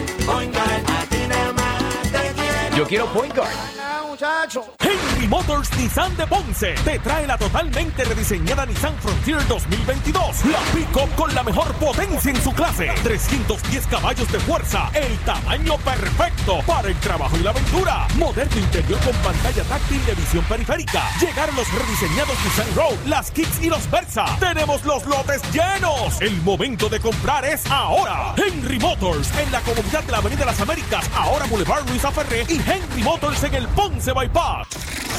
[0.98, 2.76] A ti nada más te quiero.
[2.76, 3.79] Yo quiero Point Guard.
[4.20, 4.89] muchachos.
[5.30, 10.46] Motors Nissan de Ponce te trae la totalmente rediseñada Nissan Frontier 2022.
[10.46, 12.90] La pick-up con la mejor potencia en su clase.
[13.04, 14.90] 310 caballos de fuerza.
[14.92, 18.08] El tamaño perfecto para el trabajo y la aventura.
[18.16, 21.04] Moderno interior con pantalla táctil de visión periférica.
[21.22, 24.26] Llegaron los rediseñados Nissan Road, las Kicks y los Versa.
[24.40, 26.20] Tenemos los lotes llenos.
[26.22, 28.34] El momento de comprar es ahora.
[28.36, 31.08] Henry Motors en la comunidad de la Avenida Las Américas.
[31.16, 35.19] Ahora Boulevard Luisa Ferré y Henry Motors en el Ponce Bypass.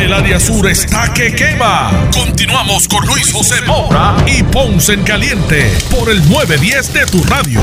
[0.00, 2.10] El área sur está que quema.
[2.14, 7.60] Continuamos con Luis José Moura y Ponce en Caliente por el 910 de tu radio.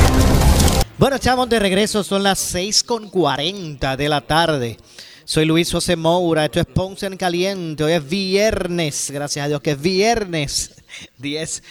[0.98, 4.76] Bueno, estamos de regreso, son las 6.40 de la tarde.
[5.24, 9.60] Soy Luis José Moura, esto es Ponce en Caliente, hoy es viernes, gracias a Dios
[9.60, 10.76] que es viernes
[11.18, 11.62] 10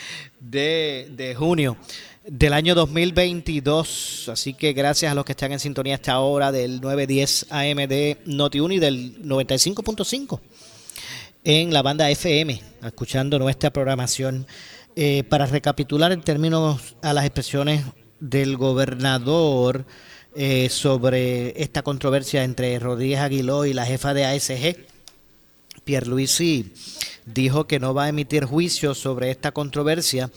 [0.42, 1.78] de, de junio
[2.26, 4.30] del año 2022.
[4.34, 8.18] Así que gracias a los que están en sintonía hasta ahora del 910 AM de
[8.26, 10.42] Noti1 y del 95.5
[11.50, 14.46] en la banda FM, escuchando nuestra programación.
[14.98, 17.86] Eh, para recapitular en términos a las expresiones
[18.20, 19.86] del gobernador
[20.36, 24.76] eh, sobre esta controversia entre Rodríguez Aguiló y la jefa de ASG,
[25.86, 26.74] Pierluisi
[27.26, 30.30] dijo que no va a emitir juicio sobre esta controversia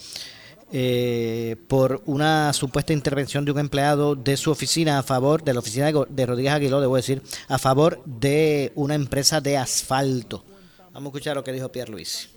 [0.70, 5.59] eh, por una supuesta intervención de un empleado de su oficina a favor, de la
[5.59, 10.44] oficina de Rodríguez Aguiló, debo decir, a favor de una empresa de asfalto.
[10.92, 12.29] Vamos a escuchar lo que dijo Pierre Luis.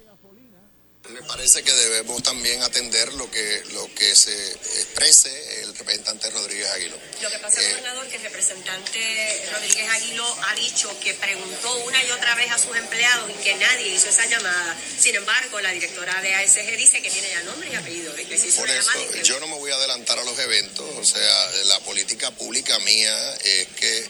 [1.09, 6.65] Me parece que debemos también atender lo que, lo que se exprese el representante Rodríguez
[6.71, 6.95] Aguiló.
[7.21, 12.11] Lo que pasa, gobernador, que el representante Rodríguez Aguilo ha dicho que preguntó una y
[12.11, 14.77] otra vez a sus empleados y que nadie hizo esa llamada.
[14.97, 18.37] Sin embargo, la directora de ASG dice que tiene ya nombre y apellido de que
[18.37, 19.05] se hizo Por una eso llamada.
[19.11, 22.31] y que- yo no me voy a adelantar a los eventos, o sea, la política
[22.31, 24.09] pública mía es que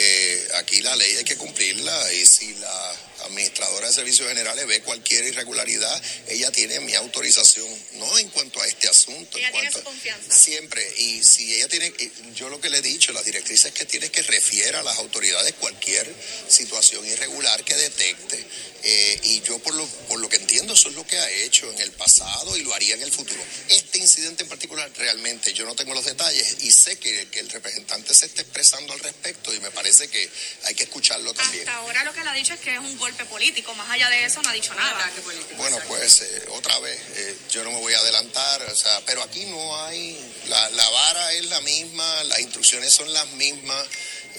[0.00, 2.94] eh, aquí la ley hay que cumplirla y si la
[3.24, 8.66] administradora de servicios generales ve cualquier irregularidad, ella tiene mi autorización, no en cuanto a
[8.66, 9.82] este asunto, en cuanto
[10.30, 11.92] siempre y si ella tiene,
[12.34, 14.98] yo lo que le he dicho, las directrices que tiene es que refiera a las
[14.98, 16.12] autoridades cualquier
[16.48, 18.44] situación irregular que detecte
[18.82, 21.70] eh, y yo por lo, por lo que entiendo eso es lo que ha hecho
[21.72, 23.42] en el pasado y lo haría en el futuro.
[23.68, 27.50] Este incidente en particular realmente yo no tengo los detalles y sé que, que el
[27.50, 30.30] representante se está expresando al respecto y me parece que
[30.64, 31.68] hay que escucharlo también.
[31.68, 34.08] Hasta ahora lo que le ha dicho es que es un golpe político, más allá
[34.10, 35.10] de eso no ha dicho nada.
[35.56, 39.22] Bueno, pues eh, otra vez, eh, yo no me voy a adelantar, o sea, pero
[39.22, 43.86] aquí no hay, la, la vara es la misma, las instrucciones son las mismas,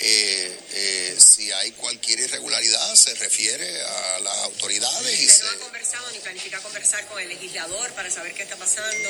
[0.02, 5.44] eh, eh, si hay cualquier irregularidad se refiere a las autoridades y Usted se...
[5.44, 9.10] no ha conversado ni planifica conversar con el legislador para saber qué está pasando.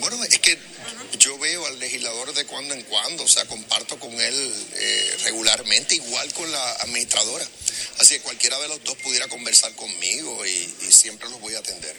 [0.00, 0.58] Bueno, es que
[1.18, 5.94] yo veo al legislador de cuando en cuando, o sea, comparto con él eh, regularmente,
[5.94, 7.44] igual con la administradora.
[7.98, 11.96] Así que cualquiera de los dos pudiera conversar conmigo y, siempre los voy a atender.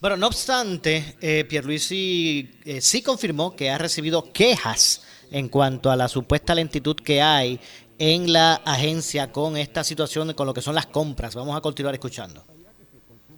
[0.00, 5.96] Bueno, no obstante, eh, Pierluisi eh, sí confirmó que ha recibido quejas en cuanto a
[5.96, 7.60] la supuesta lentitud que hay
[7.98, 11.34] en la agencia con esta situación, con lo que son las compras.
[11.34, 12.46] Vamos a continuar escuchando.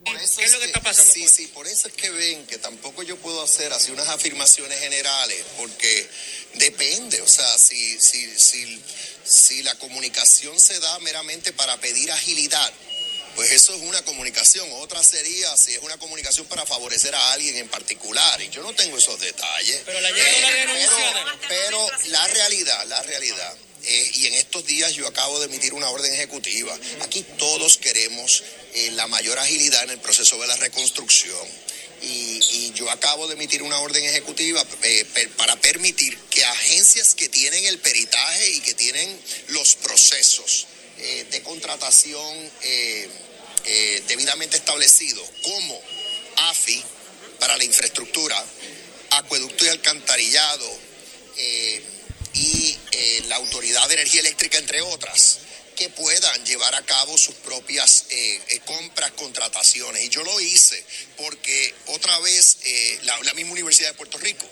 [0.05, 1.13] ¿Qué es lo que está pasando?
[1.13, 4.79] Sí, sí, por eso es que ven que tampoco yo puedo hacer así unas afirmaciones
[4.81, 6.09] generales, porque
[6.55, 8.83] depende, o sea, si, si, si,
[9.25, 12.73] si la comunicación se da meramente para pedir agilidad,
[13.35, 14.69] pues eso es una comunicación.
[14.73, 18.41] Otra sería si es una comunicación para favorecer a alguien en particular.
[18.43, 19.81] Y yo no tengo esos detalles.
[19.87, 20.89] Pero la Eh,
[21.49, 23.55] pero la realidad, la realidad.
[23.85, 26.79] Eh, y en estos días yo acabo de emitir una orden ejecutiva.
[27.01, 31.47] Aquí todos queremos eh, la mayor agilidad en el proceso de la reconstrucción.
[32.03, 35.07] Y, yo acabo de emitir una orden ejecutiva eh,
[35.37, 40.67] para permitir que agencias que tienen el peritaje y que tienen los procesos
[41.31, 42.51] de contratación
[44.09, 45.81] debidamente establecidos, como
[46.37, 46.83] AFI
[47.39, 48.43] para la infraestructura,
[49.11, 50.79] acueducto y alcantarillado
[52.35, 52.77] y
[53.27, 55.39] la Autoridad de Energía Eléctrica, entre otras,
[55.77, 60.05] que puedan llevar a cabo sus propias eh, eh, compras, contrataciones.
[60.05, 60.85] Y yo lo hice
[61.17, 64.49] porque otra vez eh, la, la misma Universidad de Puerto Rico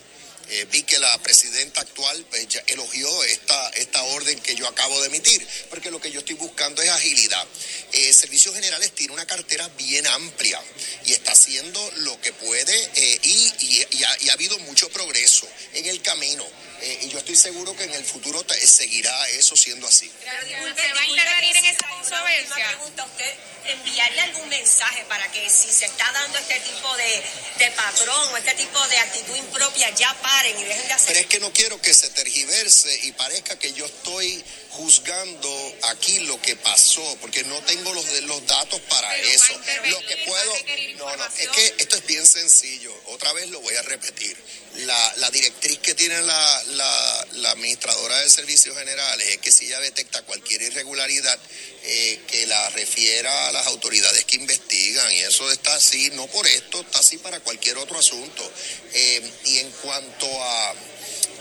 [0.72, 5.46] vi que la presidenta actual pues, elogió esta, esta orden que yo acabo de emitir,
[5.68, 7.46] porque lo que yo estoy buscando es agilidad.
[7.92, 10.60] Eh, Servicios Generales tiene una cartera bien amplia
[11.06, 12.74] y está haciendo lo que puede
[13.22, 16.44] y, y ha habido mucho progreso en el camino.
[16.82, 20.10] Eh, y yo estoy seguro que en el futuro seguirá eso siendo así.
[20.10, 22.68] ¿Se va a intervenir en esa controversia?
[22.68, 23.34] pregunta, ¿usted
[23.66, 27.22] enviaría algún mensaje para que si se está dando este tipo de,
[27.58, 31.08] de patrón o este tipo de actitud impropia ya paren y dejen de hacer?
[31.08, 36.20] Pero es que no quiero que se tergiverse y parezca que yo estoy juzgando aquí
[36.20, 39.52] lo que pasó, porque no tengo los, los datos para eso.
[39.86, 40.54] Lo que puedo...
[40.96, 42.94] No, no, es que esto es bien sencillo.
[43.06, 44.36] Otra vez lo voy a repetir.
[44.76, 49.66] La, la directriz que tiene la, la- la administradora de servicios generales es que si
[49.66, 51.38] ella detecta cualquier irregularidad,
[51.82, 55.10] eh, que la refiera a las autoridades que investigan.
[55.12, 58.48] Y eso está así, no por esto, está así para cualquier otro asunto.
[58.92, 60.70] Eh, y en cuanto a,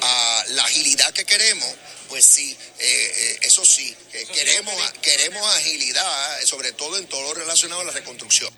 [0.01, 1.69] a la agilidad que queremos,
[2.09, 4.73] pues sí, eh, eh, eso sí, que queremos,
[5.03, 8.51] queremos agilidad, sobre todo en todo lo relacionado a la reconstrucción.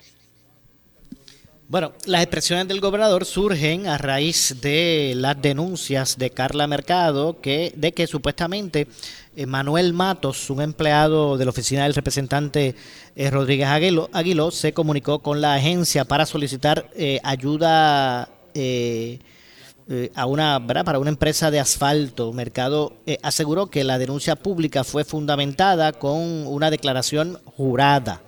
[1.71, 7.71] Bueno, las expresiones del gobernador surgen a raíz de las denuncias de Carla Mercado que
[7.77, 8.89] de que supuestamente
[9.37, 12.75] eh, Manuel Matos, un empleado de la oficina del representante
[13.15, 20.99] eh, Rodríguez Aguiló, se comunicó con la agencia para solicitar eh, ayuda a una para
[20.99, 22.33] una empresa de asfalto.
[22.33, 28.21] Mercado aseguró que la denuncia pública fue fundamentada con una declaración jurada.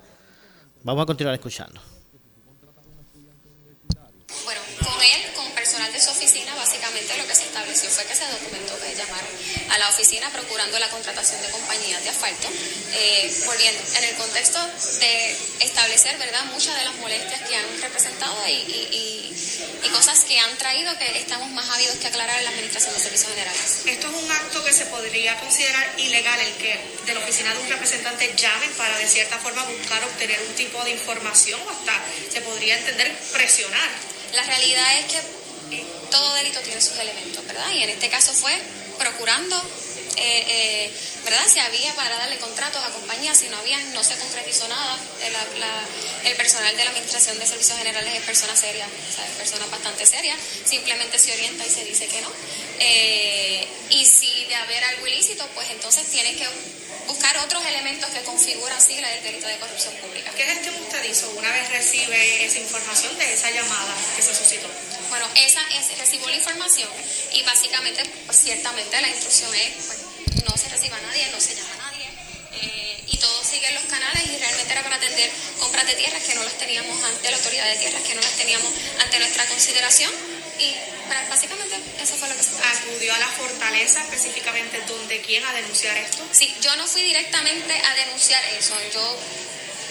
[0.82, 1.93] Vamos a continuar escuchando.
[4.84, 8.24] Con él, con personal de su oficina, básicamente lo que se estableció fue que se
[8.26, 9.28] documentó que llamaron
[9.70, 12.48] a la oficina procurando la contratación de compañías de asfalto,
[12.92, 14.60] eh, volviendo en el contexto
[15.00, 20.20] de establecer, ¿verdad?, muchas de las molestias que han representado y, y- y- y cosas
[20.24, 23.82] que han traído que estamos más ávidos que aclarar en la Administración de Servicios Generales.
[23.86, 27.60] Esto es un acto que se podría considerar ilegal, el que de la oficina de
[27.60, 32.02] un representante llamen para de cierta forma buscar obtener un tipo de información o hasta
[32.32, 34.13] se podría entender presionar.
[34.34, 37.70] La realidad es que todo delito tiene sus elementos, ¿verdad?
[37.72, 38.52] Y en este caso fue
[38.98, 39.60] procurando,
[40.16, 40.90] eh, eh,
[41.24, 41.44] ¿verdad?
[41.52, 44.98] Si había para darle contratos a compañías, si no había, no se concretizó nada.
[45.22, 45.84] Eh, la- la-
[46.30, 49.66] el personal de la Administración de Servicios Generales es persona seria, o sea, es persona
[49.66, 52.30] bastante seria, simplemente se orienta y se dice que no.
[52.80, 56.46] Eh, y si de haber algo ilícito, pues entonces tiene que
[57.06, 60.30] buscar otros elementos que configuran sí del delito de corrupción pública.
[60.36, 64.68] ¿Qué gestión usted hizo una vez recibe esa información de esa llamada que se suscitó?
[65.10, 66.88] Bueno, esa es, recibo la información
[67.32, 69.98] y básicamente, pues ciertamente la instrucción es, pues,
[70.48, 72.06] no se reciba a nadie, no se llama a nadie
[72.62, 75.30] eh, y todo sigue en los canales y realmente era para atender
[75.60, 78.32] compras de tierras que no las teníamos ante la autoridad de tierras, que no las
[78.32, 78.72] teníamos
[79.02, 80.10] ante nuestra consideración
[80.58, 80.70] y
[81.10, 85.52] pra- básicamente eso fue lo que se ¿Acudió a la fortaleza específicamente donde quién a
[85.52, 86.24] denunciar esto?
[86.32, 88.74] Sí, yo no fui directamente a denunciar eso.
[88.92, 89.18] Yo,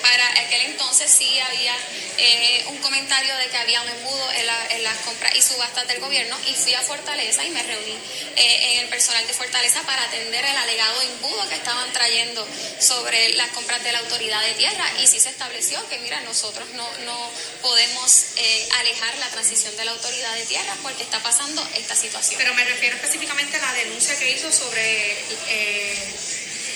[0.04, 1.76] para aquel entonces sí había
[2.18, 5.88] eh, un comentario de que había un embudo en, la- en las compras y subastas
[5.88, 7.98] del gobierno y fui a Fortaleza y me reuní
[8.36, 12.46] eh, en el personal de Fortaleza para atender el alegado embudo que estaban trayendo
[12.80, 16.70] sobre las compras de la autoridad de tierra y sí se estableció que, mira, nosotros
[16.76, 17.32] no, no
[17.64, 22.38] podemos eh, alejar la transición de la autoridad de tierra porque está pasando esta situación.
[22.38, 25.16] Pero me refiero específicamente a la denuncia que hizo sobre
[25.48, 25.96] eh,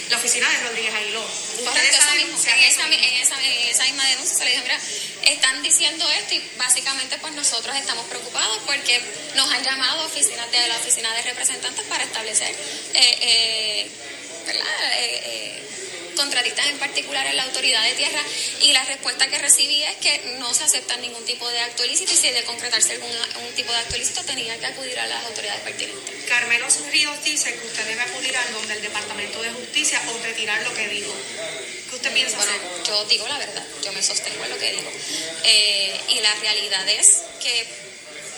[0.10, 1.22] la oficina de Rodríguez Aguiló.
[1.22, 2.38] Correcto, mismo.
[2.38, 4.80] En esa, en, esa, en esa misma denuncia se le dijo, mira,
[5.24, 9.02] están diciendo esto y básicamente pues nosotros estamos preocupados porque
[9.36, 12.56] nos han llamado oficinas de la oficina de representantes para establecer
[12.94, 13.92] eh, eh,
[14.48, 14.94] ¿verdad?
[14.94, 15.64] Eh, eh,
[16.18, 18.22] contratistas en particular en la autoridad de tierra
[18.62, 22.14] y la respuesta que recibí es que no se acepta ningún tipo de acto ilícito
[22.14, 25.24] y si de concretarse algún un tipo de acto ilícito tenía que acudir a las
[25.26, 26.26] autoridades pertinentes.
[26.28, 30.62] Carmelo Ríos dice que usted debe acudir al donde el Departamento de Justicia o retirar
[30.64, 31.14] lo que dijo.
[31.90, 32.84] ¿Qué usted piensa Bueno, hacer?
[32.86, 34.92] yo digo la verdad, yo me sostengo en lo que digo.
[35.44, 37.66] Eh, y la realidad es que,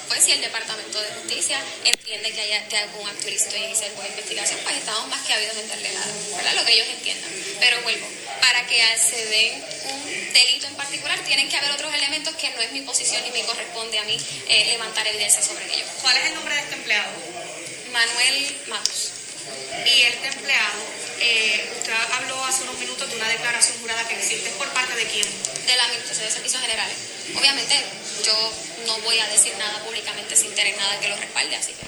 [0.09, 3.87] pues, si el Departamento de Justicia entiende que hay que algún acto ilícito y inicia
[3.87, 6.01] alguna investigación, pues estamos más que habidos en darle la,
[6.35, 6.53] ¿verdad?
[6.55, 7.31] lo que ellos entiendan.
[7.59, 8.07] Pero vuelvo,
[8.41, 12.61] para que se den un delito en particular, tienen que haber otros elementos que no
[12.61, 14.17] es mi posición ni me corresponde a mí
[14.49, 15.87] eh, levantar evidencia sobre ellos.
[16.01, 17.11] ¿Cuál es el nombre de este empleado?
[17.91, 19.11] Manuel Matos.
[19.85, 20.81] Y este empleado,
[21.19, 25.05] eh, usted habló hace unos minutos de una declaración jurada que existe por parte de
[25.05, 25.27] quién?
[25.69, 26.97] de la Administración de Servicios Generales.
[27.35, 27.75] Obviamente,
[28.23, 28.53] yo
[28.87, 31.85] no voy a decir nada públicamente sin tener nada que lo respalde, así que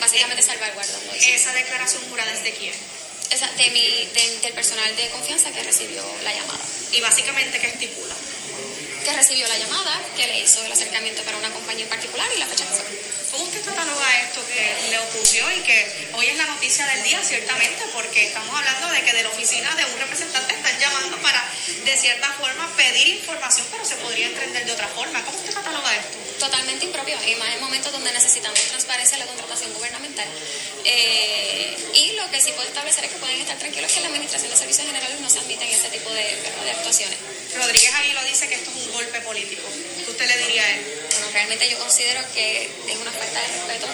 [0.00, 1.28] básicamente salvaguardando eso.
[1.30, 2.74] ¿Esa declaración jurada es de quién?
[3.30, 3.80] esa- de mi,
[4.14, 6.60] de- del personal de confianza que recibió la llamada.
[6.92, 8.14] Y básicamente, ¿qué estipula?
[9.04, 12.38] Que recibió la llamada, que le hizo el acercamiento para una compañía en particular y
[12.38, 12.84] la fecha que fue.
[13.32, 17.20] ¿Cómo usted cataloga esto que le ocurrió y que hoy es la noticia del día,
[17.22, 21.44] ciertamente, porque estamos hablando de que de la oficina de un representante están llamando para,
[21.84, 25.22] de cierta forma, pedir información, pero se podría entender de otra forma?
[25.24, 26.16] ¿Cómo usted cataloga esto?
[26.38, 30.28] Totalmente impropio, y más en momentos donde necesitamos transparencia en la contratación gubernamental.
[30.84, 34.08] Eh, y lo que sí puedo establecer es que pueden estar tranquilos que en la
[34.08, 37.18] Administración de Servicios Generales no se admiten ese tipo de, de actuaciones.
[37.54, 39.62] Rodríguez Aguilo dice que esto es un golpe político.
[40.04, 40.80] ¿Qué usted le diría a él?
[41.10, 43.86] Bueno, realmente yo considero que es una falta de respeto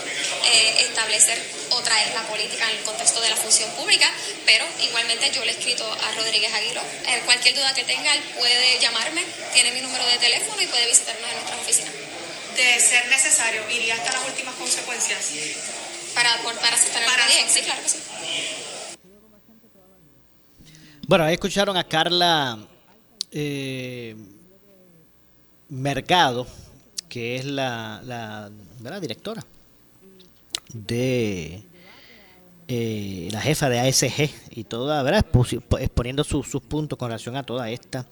[0.44, 1.40] eh, establecer
[1.70, 4.08] o traer la política en el contexto de la función pública,
[4.44, 6.82] pero igualmente yo le he escrito a Rodríguez Aguilo.
[7.08, 9.24] Eh, cualquier duda que tenga, él puede llamarme,
[9.54, 11.90] tiene mi número de teléfono y puede visitarnos en nuestra oficina.
[12.56, 15.18] De ser necesario, iría hasta las últimas consecuencias.
[16.14, 17.98] Para, para sostener Para el sí, claro que sí.
[21.06, 22.58] Bueno, ahí escucharon a Carla
[23.32, 24.14] eh,
[25.70, 26.46] Mercado,
[27.08, 28.50] que es la,
[29.00, 29.44] directora
[30.72, 31.62] de
[32.68, 35.24] eh, la jefa de ASG y toda, ¿verdad?
[35.80, 38.06] Exponiendo sus, puntos con relación a toda esta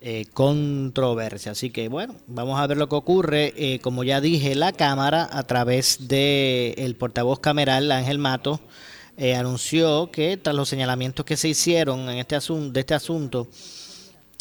[0.00, 1.52] eh, controversia.
[1.52, 3.54] Así que bueno, vamos a ver lo que ocurre.
[3.56, 8.60] Eh, como ya dije, la Cámara, a través de el portavoz cameral Ángel Mato,
[9.16, 13.48] eh, anunció que tras los señalamientos que se hicieron en este asunto, de este asunto,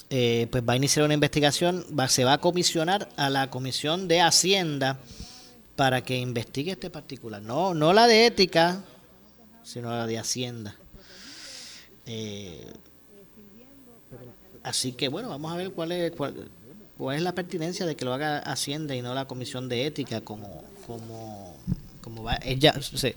[0.10, 4.08] eh, pues va a iniciar una investigación, va, se va a comisionar a la Comisión
[4.08, 5.00] de Hacienda
[5.76, 7.42] para que investigue este particular.
[7.42, 8.84] No, no la de ética,
[9.64, 10.76] sino la de Hacienda.
[12.06, 12.74] Eh,
[14.64, 16.50] así que bueno, vamos a ver cuál es cuál,
[16.98, 20.22] cuál es la pertinencia de que lo haga Hacienda y no la Comisión de Ética
[20.22, 21.58] como como
[22.02, 23.16] como va ella se,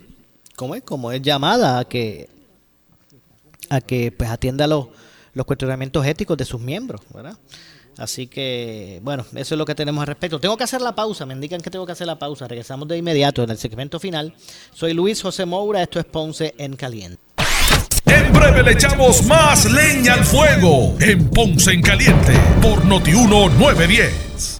[0.56, 2.28] como es como es llamada a que
[3.68, 4.88] a que pues atienda los
[5.34, 7.36] los cuestionamientos éticos de sus miembros, ¿verdad?
[7.98, 10.40] Así que, bueno, eso es lo que tenemos al respecto.
[10.40, 12.48] Tengo que hacer la pausa, me indican que tengo que hacer la pausa.
[12.48, 14.34] Regresamos de inmediato en el segmento final.
[14.72, 17.20] Soy Luis José Moura, esto es Ponce en Caliente.
[18.06, 24.59] En breve le echamos más leña al fuego en Ponce en Caliente por Notiuno 910.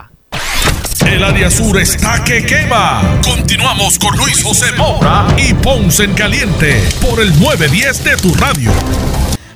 [1.05, 3.19] El área sur está que quema.
[3.23, 8.71] Continuamos con Luis José Moura y Ponce en Caliente por el 910 de tu radio.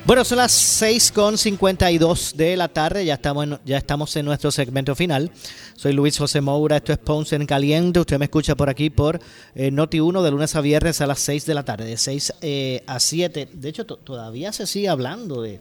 [0.05, 4.25] Bueno, son las 6 con 52 de la tarde, ya estamos, en, ya estamos en
[4.25, 5.31] nuestro segmento final.
[5.75, 7.99] Soy Luis José Moura, esto es Ponce en Caliente.
[7.99, 9.19] Usted me escucha por aquí por
[9.55, 12.83] eh, Noti1 de lunes a viernes a las 6 de la tarde, de 6 eh,
[12.85, 13.49] a 7.
[13.53, 15.59] De hecho, to- todavía se sigue hablando de,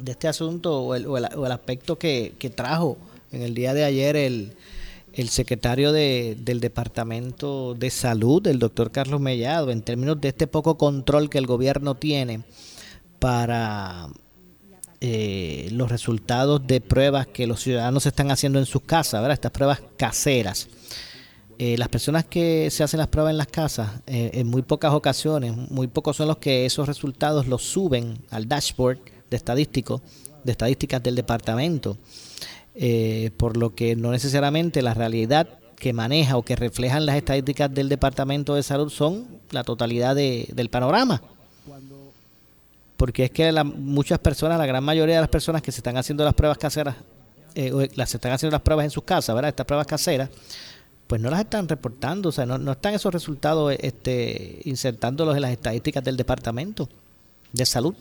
[0.00, 2.96] de este asunto o el, o el- o el aspecto que, que trajo
[3.32, 4.52] en el día de ayer el,
[5.14, 10.46] el secretario de- del Departamento de Salud, el doctor Carlos Mellado, en términos de este
[10.46, 12.42] poco control que el gobierno tiene
[13.18, 14.08] para
[15.04, 19.34] eh, los resultados de pruebas que los ciudadanos están haciendo en sus casas, ¿verdad?
[19.34, 20.68] Estas pruebas caseras.
[21.58, 24.92] Eh, las personas que se hacen las pruebas en las casas, eh, en muy pocas
[24.92, 28.98] ocasiones, muy pocos son los que esos resultados los suben al dashboard
[29.28, 30.02] de estadístico,
[30.44, 31.98] de estadísticas del departamento,
[32.74, 37.72] eh, por lo que no necesariamente la realidad que maneja o que reflejan las estadísticas
[37.74, 41.20] del departamento de salud son la totalidad de- del panorama
[42.96, 45.96] porque es que la- muchas personas, la gran mayoría de las personas que se están
[45.96, 46.94] haciendo las pruebas caseras,
[47.54, 49.48] eh, o las se están haciendo las pruebas en sus casas, ¿verdad?
[49.50, 50.30] Estas pruebas caseras,
[51.08, 55.42] pues no las están reportando, o sea, no, no están esos resultados este, insertándolos en
[55.42, 56.88] las estadísticas del departamento
[57.52, 57.94] de salud.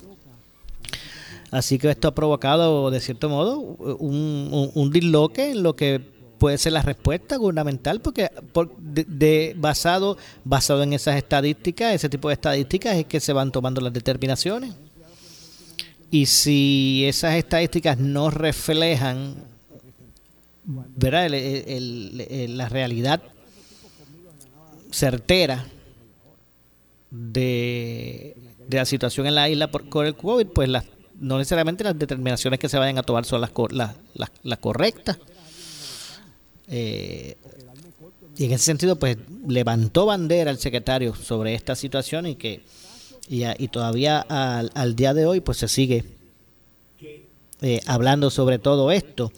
[1.52, 6.00] Así que esto ha provocado, de cierto modo, un, un, un disloque en lo que
[6.38, 12.30] puede ser la respuesta gubernamental, porque por- de, basado, basado en esas estadísticas, ese tipo
[12.30, 14.74] de estadísticas, es que se van tomando las determinaciones.
[16.10, 19.36] Y si esas estadísticas no reflejan
[20.64, 21.26] ¿verdad?
[21.34, 23.22] El- la realidad
[24.92, 25.66] certera
[27.10, 28.36] de,
[28.68, 30.86] de la situación en la isla por, con el COVID, pues las,
[31.22, 35.18] no necesariamente las determinaciones que se vayan a tomar son las, las, las, las correctas.
[36.68, 37.38] Eh,
[38.38, 39.18] y en ese sentido, pues
[39.48, 42.62] levantó bandera el secretario sobre esta situación y que
[43.30, 46.04] Y, y todavía al, al día de hoy pues se sigue
[47.62, 49.32] eh, hablando sobre todo esto.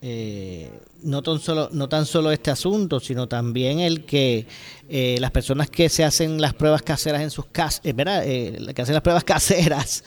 [0.00, 0.70] Eh,
[1.02, 4.46] no tan solo no tan solo este asunto sino también el que
[4.88, 8.22] eh, las personas que se hacen las pruebas caseras en sus casas eh, ¿verdad?
[8.24, 10.04] Eh, que hacen las pruebas caseras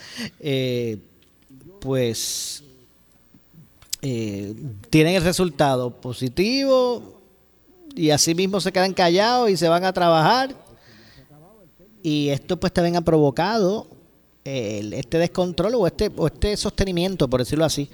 [1.80, 2.64] pues
[4.00, 7.22] tienen el resultado positivo
[7.96, 10.56] y así mismo se quedan callados y se van a trabajar
[12.02, 13.88] y esto pues también ha provocado
[14.44, 17.90] este descontrol o este o este sostenimiento por decirlo así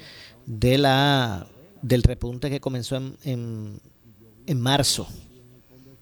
[0.45, 1.47] de la
[1.82, 3.80] del repunte que comenzó en,
[4.45, 5.07] en, marzo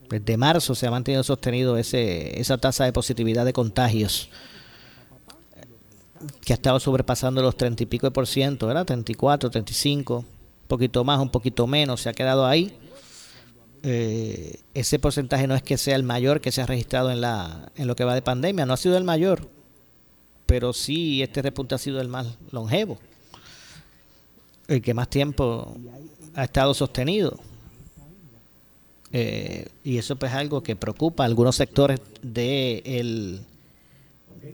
[0.09, 4.30] desde marzo se ha mantenido sostenido ese esa tasa de positividad de contagios
[6.41, 8.86] que ha estado sobrepasando los 30 y pico de por ciento, ¿verdad?
[8.86, 10.26] 34, 35, un
[10.67, 12.78] poquito más, un poquito menos, se ha quedado ahí.
[13.84, 17.71] Eh, ese porcentaje no es que sea el mayor que se ha registrado en, la,
[17.76, 19.47] en lo que va de pandemia, no ha sido el mayor,
[20.47, 22.97] pero sí este repunte ha sido el más longevo,
[24.68, 25.76] el que más tiempo
[26.34, 27.38] ha estado sostenido.
[29.11, 33.41] Eh, y eso pues es algo que preocupa a algunos sectores de, el,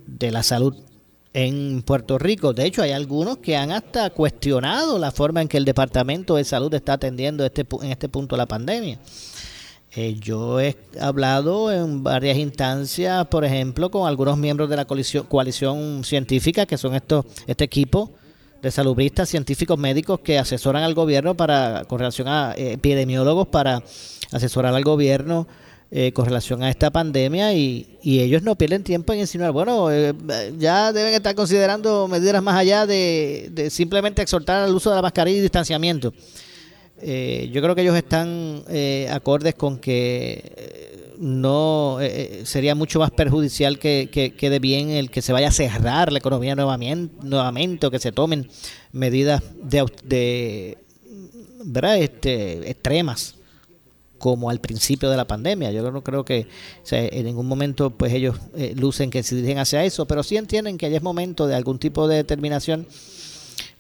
[0.05, 0.76] de la salud
[1.34, 2.53] en Puerto Rico.
[2.53, 6.43] De hecho, hay algunos que han hasta cuestionado la forma en que el Departamento de
[6.43, 8.99] Salud está atendiendo este, en este punto la pandemia.
[9.93, 15.26] Eh, yo he hablado en varias instancias, por ejemplo, con algunos miembros de la coalición,
[15.26, 18.12] coalición científica, que son estos, este equipo
[18.62, 23.84] de salubristas, científicos médicos que asesoran al gobierno para, con relación a eh, epidemiólogos para
[24.32, 25.47] asesorar al gobierno
[25.93, 29.91] eh, con relación a esta pandemia y, y ellos no pierden tiempo en insinuar, bueno,
[29.91, 30.14] eh,
[30.57, 35.01] ya deben estar considerando medidas más allá de, de simplemente exhortar al uso de la
[35.01, 36.14] mascarilla y distanciamiento.
[37.01, 38.64] Eh, yo creo que ellos están
[39.09, 40.90] acordes con que
[41.22, 45.51] no eh, eh, sería mucho más perjudicial que, que, bien el que se vaya a
[45.51, 48.49] cerrar la economía nuevamente, nuevamente o que se tomen
[48.91, 50.78] medidas de, de
[51.63, 51.99] ¿verdad?
[51.99, 53.36] Este, extremas
[54.17, 55.72] como al principio de la pandemia.
[55.72, 56.47] Yo no creo que
[56.89, 60.78] en ningún momento pues ellos eh, lucen que se dirigen hacia eso, pero sí entienden
[60.78, 62.88] que ya es momento de algún tipo de determinación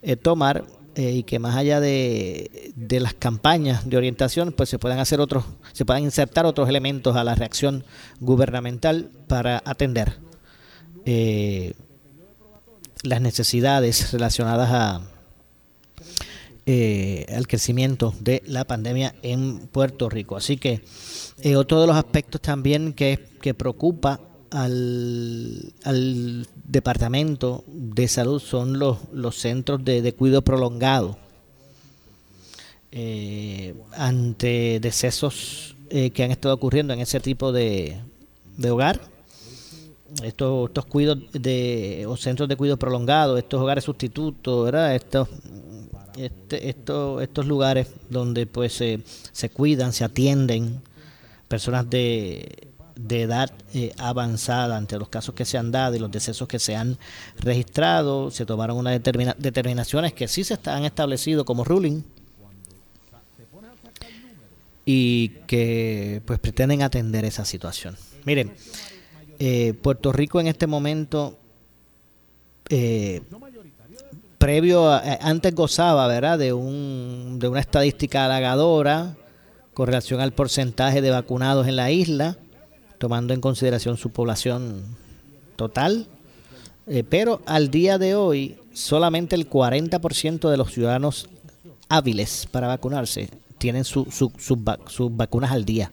[0.01, 0.65] eh, tomar
[0.95, 5.21] eh, y que más allá de, de las campañas de orientación pues se puedan hacer
[5.21, 7.85] otros se puedan insertar otros elementos a la reacción
[8.19, 10.17] gubernamental para atender
[11.05, 11.73] eh,
[13.03, 15.01] las necesidades relacionadas a
[16.67, 20.37] eh, al crecimiento de la pandemia en Puerto Rico.
[20.37, 20.83] Así que
[21.41, 24.21] eh, otro de los aspectos también que, que preocupa
[24.51, 31.17] al, al Departamento de Salud son los, los centros de, de cuidado prolongado.
[32.93, 37.97] Eh, ante decesos eh, que han estado ocurriendo en ese tipo de,
[38.57, 38.99] de hogar,
[40.23, 44.93] estos, estos cuidos de, o centros de cuidado prolongado, estos hogares sustitutos, ¿verdad?
[44.95, 45.29] Estos,
[46.17, 48.99] este, esto- estos lugares donde pues se
[49.31, 50.81] se cuidan, se atienden
[51.47, 52.67] personas de,
[53.07, 56.59] de edad eh, avanzada ante los casos que se han dado y los decesos que
[56.59, 56.97] se han
[57.39, 62.03] registrado, se tomaron unas determina- determinaciones que sí se han establecido como ruling
[64.85, 67.95] y que pues pretenden atender esa situación.
[68.25, 68.53] Miren,
[69.39, 71.37] eh, Puerto Rico en este momento
[72.69, 73.21] eh,
[74.37, 79.15] previo a- eh, antes gozaba verdad de un de una estadística halagadora
[79.73, 82.37] con relación al porcentaje de vacunados en la isla
[83.01, 84.83] tomando en consideración su población
[85.57, 86.07] total
[86.87, 91.27] Eh, pero al día de hoy solamente el 40% de los ciudadanos
[91.89, 93.29] hábiles para vacunarse
[93.59, 94.31] tienen su- su-
[94.67, 95.91] va- sus vacunas al día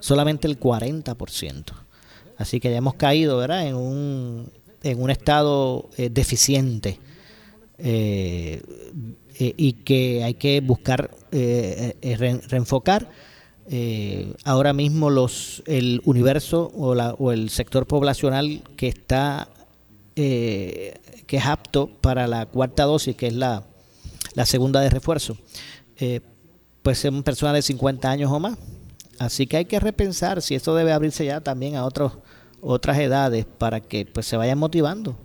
[0.00, 1.74] solamente el 40%
[2.38, 4.50] así que ya hemos caído verdad en un
[4.82, 6.98] en un estado eh, deficiente
[7.78, 8.62] eh,
[9.38, 13.08] y que hay que buscar re- reenfocar
[13.72, 19.48] eh, ahora mismo los el universo o, la, o el sector poblacional que está
[20.16, 23.62] eh, que es apto para la cuarta dosis que es la,
[24.34, 25.36] la segunda de refuerzo
[25.98, 26.20] eh,
[26.82, 28.56] pues son personas de 50 años o más.
[29.18, 32.12] Así que hay que repensar si esto debe abrirse ya también a otros
[32.62, 35.16] otras edades para que pues se vayan motivando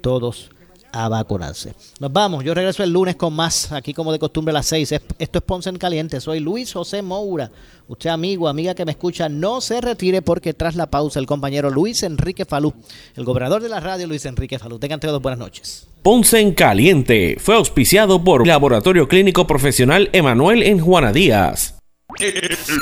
[0.00, 0.50] todos
[0.92, 1.74] a vacunarse.
[2.00, 4.92] Nos vamos, yo regreso el lunes con más, aquí como de costumbre a las 6.
[4.92, 7.50] Es- Esto es Ponce en Caliente, soy Luis José Moura.
[7.88, 11.68] Usted amigo, amiga que me escucha, no se retire porque tras la pausa el compañero
[11.70, 12.72] Luis Enrique Falú,
[13.16, 14.78] el gobernador de la radio Luis Enrique Falú.
[14.78, 15.88] Tengan todos buenas noches.
[16.02, 21.74] Ponce en Caliente fue auspiciado por Laboratorio Clínico Profesional Emanuel en Juana Díaz.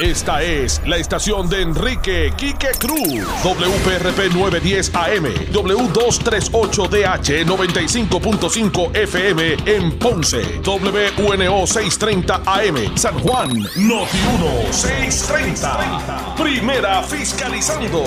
[0.01, 3.27] Esta es la estación de Enrique Quique Cruz.
[3.45, 14.73] WPRP 910 AM, W238DH 95.5 FM en Ponce, WNO 630 AM, San Juan, Noti 1
[14.73, 16.35] 630.
[16.37, 18.05] Primera fiscalizando.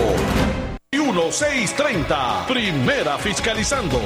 [0.91, 2.45] 1630.
[2.47, 3.99] Primera fiscalizando.